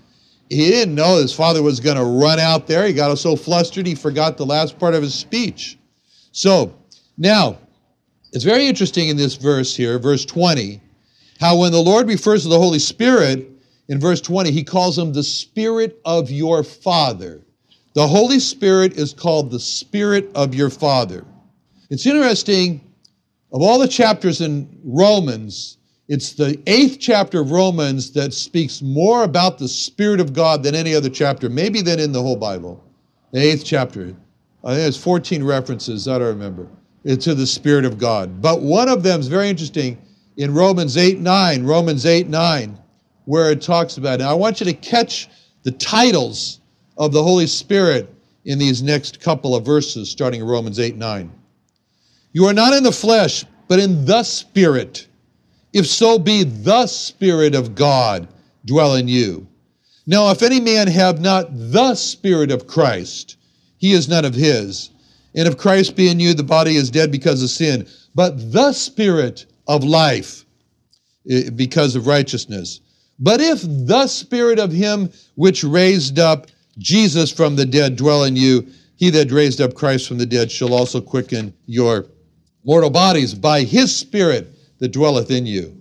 He 0.49 0.69
didn't 0.69 0.95
know 0.95 1.17
his 1.17 1.35
father 1.35 1.63
was 1.63 1.81
going 1.81 1.97
to 1.97 2.05
run 2.05 2.39
out 2.39 2.69
there. 2.69 2.87
He 2.87 2.93
got 2.93 3.17
so 3.19 3.35
flustered 3.35 3.87
he 3.87 3.97
forgot 3.97 4.37
the 4.37 4.47
last 4.47 4.79
part 4.79 4.95
of 4.95 5.03
his 5.03 5.15
speech. 5.15 5.79
So, 6.31 6.75
now, 7.19 7.59
it's 8.33 8.45
very 8.45 8.67
interesting 8.67 9.09
in 9.09 9.17
this 9.17 9.35
verse 9.35 9.75
here, 9.75 9.99
verse 9.99 10.25
20, 10.25 10.81
how 11.41 11.59
when 11.59 11.73
the 11.73 11.83
Lord 11.83 12.07
refers 12.07 12.45
to 12.45 12.49
the 12.49 12.59
Holy 12.59 12.79
Spirit 12.79 13.51
in 13.89 13.99
verse 13.99 14.21
20, 14.21 14.53
he 14.53 14.63
calls 14.63 14.97
him 14.97 15.13
the 15.13 15.25
Spirit 15.25 16.01
of 16.05 16.31
your 16.31 16.63
Father. 16.63 17.43
The 17.95 18.09
Holy 18.09 18.41
Spirit 18.41 18.95
is 18.95 19.13
called 19.13 19.51
the 19.51 19.61
Spirit 19.61 20.31
of 20.35 20.55
your 20.55 20.71
Father. 20.71 21.25
It's 21.91 22.07
interesting, 22.07 22.81
of 23.53 23.61
all 23.61 23.79
the 23.79 23.89
chapters 23.89 24.41
in 24.41 24.81
Romans, 24.83 25.77
it's 26.09 26.33
the 26.33 26.59
eighth 26.67 26.99
chapter 26.99 27.41
of 27.41 27.51
Romans 27.51 28.11
that 28.13 28.33
speaks 28.33 28.81
more 28.81 29.25
about 29.25 29.59
the 29.59 29.69
Spirit 29.69 30.21
of 30.21 30.33
God 30.33 30.63
than 30.63 30.75
any 30.75 30.95
other 30.95 31.11
chapter, 31.11 31.51
maybe 31.51 31.83
than 31.83 32.01
in 32.01 32.13
the 32.13 32.23
whole 32.23 32.37
Bible. 32.37 32.83
The 33.33 33.41
eighth 33.41 33.65
chapter. 33.65 34.17
I 34.65 34.71
think 34.71 34.83
there's 34.83 35.03
14 35.03 35.45
references, 35.45 36.09
I 36.09 36.19
don't 36.19 36.29
remember, 36.29 36.69
to 37.05 37.35
the 37.35 37.47
Spirit 37.47 37.85
of 37.85 37.99
God. 37.99 38.41
But 38.41 38.63
one 38.63 38.89
of 38.89 39.03
them 39.03 39.21
is 39.21 39.29
very 39.29 39.51
interesting 39.51 39.99
in 40.39 40.55
Romans 40.55 40.97
8 40.97 41.21
9, 41.21 41.65
Romans 41.65 42.07
8 42.07 42.27
9, 42.27 42.79
where 43.27 43.51
it 43.51 43.61
talks 43.61 43.99
about 43.99 44.15
it. 44.15 44.23
Now, 44.23 44.31
I 44.31 44.35
want 44.35 44.61
you 44.61 44.67
to 44.67 44.73
catch 44.73 45.29
the 45.63 45.73
titles 45.73 46.61
of 46.97 47.13
the 47.13 47.23
Holy 47.23 47.47
Spirit 47.47 48.13
in 48.45 48.59
these 48.59 48.83
next 48.83 49.21
couple 49.21 49.55
of 49.55 49.65
verses, 49.65 50.11
starting 50.11 50.41
in 50.41 50.47
Romans 50.47 50.79
8 50.79 50.97
9. 50.97 51.31
You 52.33 52.47
are 52.47 52.55
not 52.55 52.75
in 52.75 52.83
the 52.83 52.93
flesh, 52.93 53.45
but 53.69 53.79
in 53.79 54.05
the 54.05 54.23
Spirit, 54.23 55.07
if 55.73 55.87
so 55.87 56.19
be 56.19 56.45
the 56.45 56.87
Spirit 56.87 57.55
of 57.55 57.75
God 57.75 58.29
dwell 58.65 58.95
in 58.97 59.09
you. 59.09 59.47
Now, 60.07 60.31
if 60.31 60.43
any 60.43 60.61
man 60.61 60.89
have 60.89 61.21
not 61.21 61.49
the 61.53 61.95
Spirit 61.95 62.51
of 62.51 62.67
Christ, 62.67 63.37
he 63.79 63.93
is 63.93 64.09
none 64.09 64.25
of 64.25 64.35
his. 64.35 64.91
And 65.35 65.49
if 65.49 65.57
Christ 65.57 65.97
be 65.97 66.09
in 66.09 66.21
you, 66.21 66.35
the 66.35 66.43
body 66.43 66.77
is 66.77 66.91
dead 66.91 67.11
because 67.11 67.43
of 67.43 67.51
sin, 67.51 67.87
but 68.15 68.53
the 68.53 68.73
Spirit 68.73 69.47
of 69.67 69.85
life 69.85 70.45
eh, 71.31 71.51
because 71.51 71.97
of 71.97 72.07
righteousness. 72.07 72.81
But 73.19 73.41
if 73.41 73.63
the 73.63 74.07
Spirit 74.09 74.59
of 74.59 74.73
him 74.73 75.11
which 75.37 75.65
raised 75.65 76.19
up 76.19 76.49
Jesus 76.79 77.31
from 77.31 77.57
the 77.57 77.67
dead 77.67 77.97
dwell 77.97 78.25
in 78.25 78.37
you, 78.37 78.67
he 78.97 79.11
that 79.11 79.31
raised 79.31 79.61
up 79.61 79.75
Christ 79.75 80.09
from 80.09 80.19
the 80.19 80.27
dead 80.27 80.51
shall 80.51 80.75
also 80.75 81.01
quicken 81.01 81.55
your 81.67 82.07
mortal 82.65 82.91
bodies 82.91 83.35
by 83.35 83.63
his 83.63 83.95
Spirit 83.95 84.55
that 84.79 84.93
dwelleth 84.93 85.31
in 85.31 85.47
you. 85.47 85.77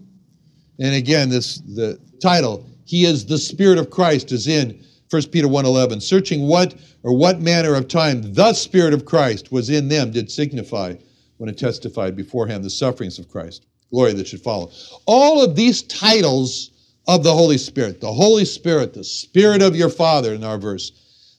And 0.79 0.95
again, 0.95 1.29
this 1.29 1.57
the 1.59 1.99
title, 2.21 2.65
He 2.85 3.05
is 3.05 3.25
the 3.25 3.37
Spirit 3.37 3.77
of 3.77 3.89
Christ, 3.89 4.31
is 4.31 4.47
in 4.47 4.83
1 5.09 5.23
Peter 5.31 5.47
1.11. 5.47 6.01
Searching 6.01 6.47
what 6.47 6.75
or 7.03 7.15
what 7.15 7.41
manner 7.41 7.75
of 7.75 7.87
time 7.87 8.33
the 8.33 8.53
Spirit 8.53 8.93
of 8.93 9.05
Christ 9.05 9.51
was 9.51 9.69
in 9.69 9.87
them 9.87 10.11
did 10.11 10.31
signify 10.31 10.95
when 11.37 11.49
it 11.49 11.57
testified 11.57 12.15
beforehand 12.15 12.63
the 12.63 12.69
sufferings 12.69 13.19
of 13.19 13.29
Christ. 13.29 13.65
Glory 13.91 14.13
that 14.13 14.27
should 14.27 14.41
follow. 14.41 14.71
All 15.05 15.43
of 15.43 15.55
these 15.55 15.81
titles 15.83 16.71
of 17.07 17.23
the 17.23 17.33
Holy 17.33 17.57
Spirit, 17.57 17.99
the 17.99 18.11
Holy 18.11 18.45
Spirit, 18.45 18.93
the 18.93 19.03
Spirit 19.03 19.61
of 19.61 19.75
your 19.75 19.89
Father 19.89 20.33
in 20.33 20.43
our 20.43 20.57
verse, 20.57 20.91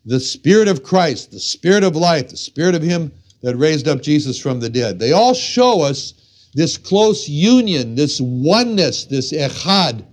the 0.04 0.20
Spirit 0.20 0.68
of 0.68 0.82
Christ, 0.82 1.30
the 1.30 1.40
Spirit 1.40 1.84
of 1.84 1.96
life, 1.96 2.28
the 2.28 2.36
Spirit 2.36 2.74
of 2.74 2.82
Him 2.82 3.12
that 3.42 3.56
raised 3.56 3.88
up 3.88 4.02
Jesus 4.02 4.38
from 4.38 4.60
the 4.60 4.68
dead. 4.68 4.98
They 4.98 5.12
all 5.12 5.34
show 5.34 5.82
us 5.82 6.14
this 6.54 6.76
close 6.76 7.28
union, 7.28 7.94
this 7.94 8.20
oneness, 8.20 9.04
this 9.04 9.32
echad 9.32 10.04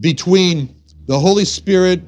between 0.00 0.74
the 1.06 1.18
Holy 1.18 1.44
Spirit, 1.44 2.02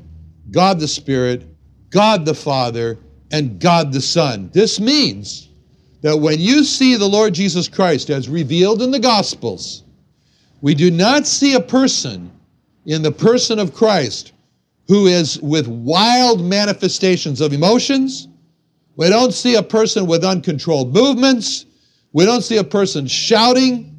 God 0.50 0.80
the 0.80 0.88
Spirit, 0.88 1.44
God 1.90 2.24
the 2.24 2.34
Father, 2.34 2.98
and 3.30 3.60
God 3.60 3.92
the 3.92 4.00
Son. 4.00 4.50
This 4.52 4.80
means 4.80 5.48
that 6.02 6.16
when 6.16 6.40
you 6.40 6.64
see 6.64 6.96
the 6.96 7.08
Lord 7.08 7.34
Jesus 7.34 7.68
Christ 7.68 8.10
as 8.10 8.28
revealed 8.28 8.82
in 8.82 8.90
the 8.90 8.98
Gospels, 8.98 9.82
we 10.60 10.74
do 10.74 10.90
not 10.90 11.26
see 11.26 11.54
a 11.54 11.60
person 11.60 12.30
in 12.86 13.02
the 13.02 13.12
person 13.12 13.58
of 13.58 13.74
Christ 13.74 14.32
who 14.88 15.06
is 15.06 15.40
with 15.40 15.66
wild 15.66 16.44
manifestations 16.44 17.40
of 17.40 17.52
emotions. 17.52 18.28
We 18.96 19.08
don't 19.08 19.34
see 19.34 19.56
a 19.56 19.62
person 19.62 20.06
with 20.06 20.24
uncontrolled 20.24 20.94
movements. 20.94 21.66
We 22.12 22.24
don't 22.24 22.42
see 22.42 22.56
a 22.56 22.64
person 22.64 23.06
shouting. 23.06 23.92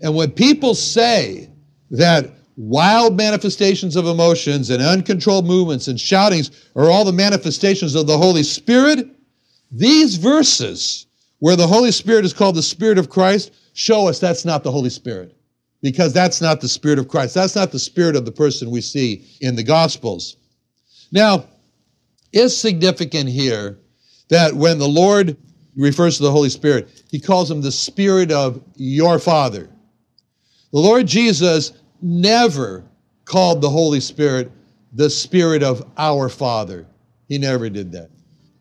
And 0.00 0.14
when 0.14 0.30
people 0.30 0.74
say 0.74 1.50
that 1.90 2.30
wild 2.56 3.16
manifestations 3.16 3.96
of 3.96 4.06
emotions 4.06 4.70
and 4.70 4.82
uncontrolled 4.82 5.46
movements 5.46 5.88
and 5.88 5.98
shoutings 5.98 6.50
are 6.76 6.90
all 6.90 7.04
the 7.04 7.12
manifestations 7.12 7.94
of 7.94 8.06
the 8.06 8.16
Holy 8.16 8.42
Spirit, 8.42 9.08
these 9.70 10.16
verses, 10.16 11.06
where 11.40 11.56
the 11.56 11.66
Holy 11.66 11.90
Spirit 11.90 12.24
is 12.24 12.32
called 12.32 12.54
the 12.54 12.62
Spirit 12.62 12.98
of 12.98 13.10
Christ, 13.10 13.52
show 13.72 14.08
us 14.08 14.20
that's 14.20 14.44
not 14.44 14.62
the 14.62 14.70
Holy 14.70 14.90
Spirit. 14.90 15.36
Because 15.82 16.12
that's 16.12 16.40
not 16.40 16.60
the 16.60 16.68
Spirit 16.68 16.98
of 16.98 17.08
Christ. 17.08 17.34
That's 17.34 17.56
not 17.56 17.72
the 17.72 17.78
Spirit 17.78 18.16
of 18.16 18.24
the 18.24 18.32
person 18.32 18.70
we 18.70 18.80
see 18.80 19.26
in 19.40 19.56
the 19.56 19.64
Gospels. 19.64 20.36
Now, 21.10 21.46
it's 22.32 22.56
significant 22.56 23.28
here 23.28 23.78
that 24.28 24.54
when 24.54 24.78
the 24.78 24.88
Lord 24.88 25.36
refers 25.76 26.16
to 26.16 26.22
the 26.22 26.30
Holy 26.30 26.48
Spirit, 26.48 27.04
he 27.10 27.20
calls 27.20 27.50
him 27.50 27.60
the 27.60 27.72
Spirit 27.72 28.30
of 28.30 28.62
your 28.76 29.18
Father. 29.18 29.68
The 30.72 30.78
Lord 30.78 31.06
Jesus 31.06 31.72
never 32.00 32.84
called 33.24 33.60
the 33.60 33.70
Holy 33.70 34.00
Spirit 34.00 34.50
the 34.92 35.10
Spirit 35.10 35.62
of 35.62 35.86
our 35.96 36.28
Father. 36.28 36.86
He 37.28 37.38
never 37.38 37.70
did 37.70 37.92
that. 37.92 38.10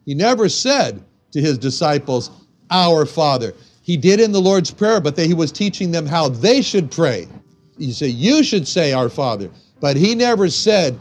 He 0.06 0.14
never 0.14 0.50
said 0.50 1.04
to 1.32 1.42
his 1.42 1.58
disciples, 1.58 2.32
Our 2.70 3.06
Father. 3.06 3.54
He 3.82 3.98
did 3.98 4.20
in 4.20 4.32
the 4.32 4.42
Lord's 4.42 4.72
Prayer, 4.72 5.02
but 5.02 5.16
that 5.16 5.26
he 5.26 5.34
was 5.34 5.52
teaching 5.52 5.92
them 5.92 6.06
how 6.06 6.30
they 6.30 6.62
should 6.62 6.92
pray. 6.92 7.28
He 7.78 7.92
said, 7.92 8.12
You 8.12 8.44
should 8.44 8.68
say, 8.68 8.94
Our 8.94 9.10
Father. 9.10 9.50
But 9.80 9.98
he 9.98 10.14
never 10.16 10.50
said, 10.50 10.98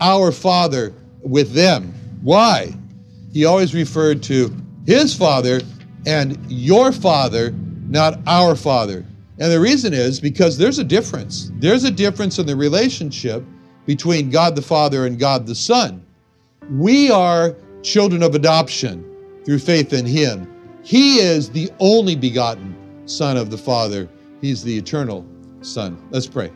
Our 0.00 0.32
Father 0.32 0.94
with 1.22 1.52
them. 1.52 1.92
Why? 2.22 2.74
He 3.32 3.44
always 3.44 3.74
referred 3.74 4.22
to 4.24 4.54
his 4.86 5.14
Father 5.14 5.60
and 6.06 6.38
your 6.50 6.92
Father, 6.92 7.52
not 7.88 8.18
our 8.26 8.56
Father. 8.56 9.04
And 9.38 9.50
the 9.50 9.60
reason 9.60 9.92
is 9.92 10.20
because 10.20 10.58
there's 10.58 10.78
a 10.78 10.84
difference. 10.84 11.50
There's 11.54 11.84
a 11.84 11.90
difference 11.90 12.38
in 12.38 12.46
the 12.46 12.56
relationship 12.56 13.42
between 13.86 14.30
God 14.30 14.54
the 14.54 14.62
Father 14.62 15.06
and 15.06 15.18
God 15.18 15.46
the 15.46 15.54
Son. 15.54 16.04
We 16.70 17.10
are 17.10 17.56
children 17.82 18.22
of 18.22 18.34
adoption 18.34 19.04
through 19.44 19.58
faith 19.58 19.92
in 19.92 20.06
Him. 20.06 20.51
He 20.82 21.18
is 21.18 21.50
the 21.50 21.70
only 21.78 22.16
begotten 22.16 22.76
Son 23.06 23.36
of 23.36 23.50
the 23.50 23.58
Father, 23.58 24.08
He's 24.40 24.62
the 24.62 24.76
eternal 24.76 25.24
Son. 25.60 25.96
Let's 26.10 26.26
pray. 26.26 26.50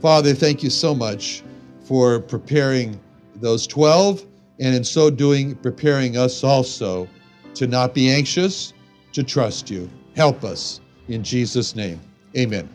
Father, 0.00 0.34
thank 0.34 0.62
you 0.62 0.68
so 0.68 0.94
much 0.94 1.42
for 1.84 2.20
preparing 2.20 3.00
those 3.36 3.66
12 3.66 4.26
and 4.60 4.74
in 4.74 4.84
so 4.84 5.10
doing, 5.10 5.54
preparing 5.56 6.16
us 6.16 6.44
also 6.44 7.08
to 7.54 7.66
not 7.66 7.94
be 7.94 8.10
anxious, 8.10 8.74
to 9.12 9.22
trust 9.22 9.70
you. 9.70 9.88
Help 10.14 10.44
us 10.44 10.80
in 11.08 11.24
Jesus' 11.24 11.74
name. 11.74 12.00
Amen. 12.36 12.68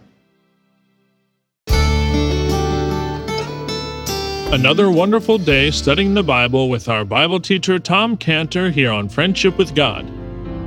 Another 4.52 4.89
wonderful 4.89 5.38
day 5.38 5.69
studying 5.69 6.15
the 6.15 6.23
Bible 6.23 6.69
with 6.69 6.89
our 6.89 7.06
Bible 7.06 7.39
teacher 7.39 7.78
Tom 7.78 8.17
Cantor 8.17 8.71
here 8.71 8.91
on 8.91 9.08
Friendship 9.08 9.60
with 9.60 9.75
God. 9.75 10.12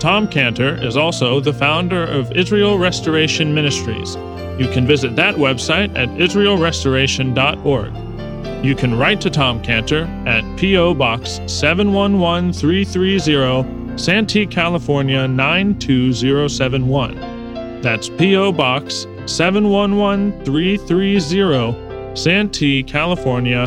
Tom 0.00 0.26
Cantor 0.28 0.82
is 0.82 0.96
also 0.96 1.40
the 1.40 1.52
founder 1.52 2.04
of 2.04 2.32
Israel 2.32 2.78
Restoration 2.78 3.52
Ministries. 3.52 4.16
You 4.56 4.68
can 4.72 4.86
visit 4.86 5.16
that 5.16 5.34
website 5.34 5.98
at 5.98 6.08
israelrestoration.org. 6.10 8.64
You 8.64 8.76
can 8.76 8.96
write 8.96 9.20
to 9.22 9.30
Tom 9.30 9.60
Cantor 9.60 10.04
at 10.26 10.44
P.O. 10.56 10.94
Box 10.94 11.40
711330, 11.46 13.98
Santee, 13.98 14.46
California 14.46 15.26
92071. 15.26 17.82
That's 17.82 18.08
P.O. 18.08 18.52
Box 18.52 19.08
711330, 19.26 22.16
Santee, 22.16 22.84
California 22.84 23.66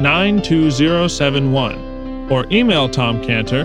92071. 0.00 1.86
or 2.30 2.46
email 2.50 2.88
Tom 2.88 3.22
Cantor 3.24 3.64